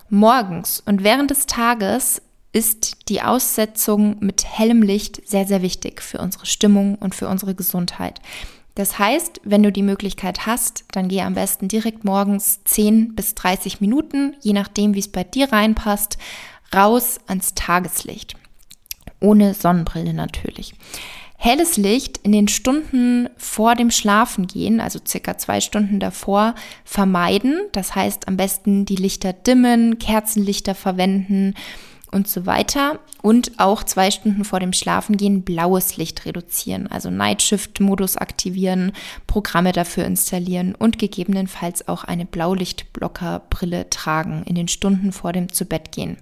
Morgens 0.08 0.80
und 0.86 1.02
während 1.02 1.32
des 1.32 1.46
Tages 1.46 2.22
ist 2.52 3.08
die 3.08 3.22
Aussetzung 3.22 4.16
mit 4.20 4.44
hellem 4.44 4.82
Licht 4.82 5.28
sehr, 5.28 5.46
sehr 5.46 5.62
wichtig 5.62 6.02
für 6.02 6.18
unsere 6.18 6.46
Stimmung 6.46 6.94
und 6.96 7.14
für 7.14 7.28
unsere 7.28 7.54
Gesundheit. 7.54 8.20
Das 8.74 8.98
heißt, 8.98 9.40
wenn 9.44 9.64
du 9.64 9.72
die 9.72 9.82
Möglichkeit 9.82 10.46
hast, 10.46 10.84
dann 10.92 11.08
geh 11.08 11.22
am 11.22 11.34
besten 11.34 11.66
direkt 11.66 12.04
morgens 12.04 12.62
10 12.64 13.16
bis 13.16 13.34
30 13.34 13.80
Minuten, 13.80 14.36
je 14.40 14.52
nachdem, 14.52 14.94
wie 14.94 15.00
es 15.00 15.08
bei 15.08 15.24
dir 15.24 15.52
reinpasst, 15.52 16.16
raus 16.72 17.18
ans 17.26 17.54
Tageslicht. 17.54 18.36
Ohne 19.20 19.54
Sonnenbrille 19.54 20.14
natürlich. 20.14 20.74
Helles 21.36 21.76
Licht 21.76 22.18
in 22.18 22.32
den 22.32 22.48
Stunden 22.48 23.28
vor 23.36 23.74
dem 23.74 23.90
Schlafengehen, 23.90 24.80
also 24.80 25.00
circa 25.04 25.38
zwei 25.38 25.60
Stunden 25.60 26.00
davor, 26.00 26.54
vermeiden. 26.84 27.60
Das 27.72 27.94
heißt, 27.94 28.28
am 28.28 28.36
besten 28.36 28.84
die 28.84 28.96
Lichter 28.96 29.32
dimmen, 29.32 29.98
Kerzenlichter 29.98 30.74
verwenden 30.74 31.54
und 32.10 32.28
so 32.28 32.46
weiter. 32.46 32.98
Und 33.22 33.58
auch 33.58 33.82
zwei 33.82 34.10
Stunden 34.10 34.44
vor 34.44 34.60
dem 34.60 34.72
Schlafengehen 34.72 35.42
blaues 35.42 35.96
Licht 35.96 36.24
reduzieren, 36.24 36.86
also 36.86 37.10
Night 37.10 37.42
Shift 37.42 37.80
Modus 37.80 38.16
aktivieren, 38.16 38.92
Programme 39.26 39.72
dafür 39.72 40.04
installieren 40.04 40.74
und 40.74 40.98
gegebenenfalls 40.98 41.88
auch 41.88 42.04
eine 42.04 42.26
Blaulichtblockerbrille 42.26 43.90
tragen 43.90 44.44
in 44.46 44.54
den 44.54 44.68
Stunden 44.68 45.12
vor 45.12 45.32
dem 45.32 45.52
Zubettgehen. 45.52 46.18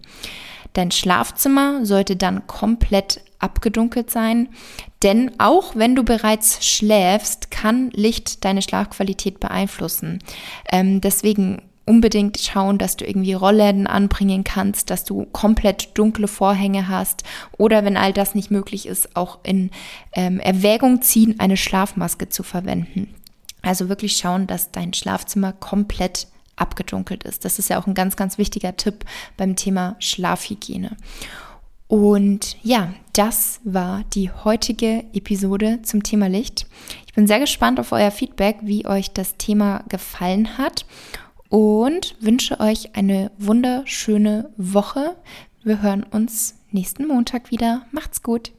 Dein 0.73 0.91
Schlafzimmer 0.91 1.87
sollte 1.87 2.17
dann 2.17 2.47
komplett 2.47 3.23
abgedunkelt 3.39 4.11
sein, 4.11 4.49
denn 5.03 5.33
auch 5.39 5.77
wenn 5.77 5.95
du 5.95 6.03
bereits 6.03 6.67
schläfst, 6.67 7.51
kann 7.51 7.91
Licht 7.91 8.45
deine 8.45 8.63
Schlafqualität 8.63 9.41
beeinflussen. 9.41 10.19
Ähm, 10.71 11.01
deswegen 11.01 11.63
unbedingt 11.87 12.39
schauen, 12.39 12.79
dass 12.79 12.97
du 12.97 13.07
irgendwie 13.07 13.33
Rollläden 13.33 13.87
anbringen 13.87 14.45
kannst, 14.45 14.91
dass 14.91 15.05
du 15.05 15.25
komplett 15.27 15.97
dunkle 15.97 16.29
Vorhänge 16.29 16.89
hast 16.89 17.23
oder 17.57 17.85
wenn 17.85 17.97
all 17.97 18.13
das 18.13 18.35
nicht 18.35 18.51
möglich 18.51 18.87
ist, 18.87 19.17
auch 19.17 19.39
in 19.45 19.71
ähm, 20.13 20.41
Erwägung 20.41 21.01
ziehen, 21.01 21.39
eine 21.39 21.57
Schlafmaske 21.57 22.29
zu 22.29 22.43
verwenden. 22.43 23.15
Also 23.63 23.89
wirklich 23.89 24.17
schauen, 24.17 24.47
dass 24.47 24.73
dein 24.73 24.93
Schlafzimmer 24.93 25.53
komplett 25.53 26.27
abgedunkelt 26.57 27.23
ist. 27.25 27.45
Das 27.45 27.59
ist 27.59 27.71
ja 27.71 27.81
auch 27.81 27.87
ein 27.87 27.95
ganz, 27.95 28.17
ganz 28.17 28.37
wichtiger 28.37 28.77
Tipp 28.77 29.05
beim 29.37 29.55
Thema 29.57 29.97
Schlafhygiene. 30.01 30.97
Und 31.89 32.57
ja, 32.63 32.95
das 33.13 33.61
war 33.63 34.03
die 34.13 34.33
heutige 34.33 35.05
Episode 35.13 35.83
zum 35.83 36.03
Thema 36.03 36.29
Licht. 36.29 36.67
Ich 37.07 37.15
bin 37.15 37.29
sehr 37.29 37.39
gespannt 37.39 37.79
auf 37.79 37.93
euer 37.93 38.11
Feedback, 38.11 38.57
wie 38.63 38.87
euch 38.87 39.13
das 39.13 39.37
Thema 39.37 39.85
gefallen 39.89 40.59
hat 40.59 40.85
und 41.49 42.17
wünsche 42.21 42.61
euch 42.61 42.95
eine 42.97 43.31
wunderschöne 43.39 44.51
Woche. 44.57 45.17
Wir 45.63 45.83
hören 45.83 46.03
uns 46.05 46.57
nächsten 46.71 47.07
Montag 47.07 47.51
wieder. 47.51 47.87
Macht's 47.91 48.23
gut. 48.23 48.53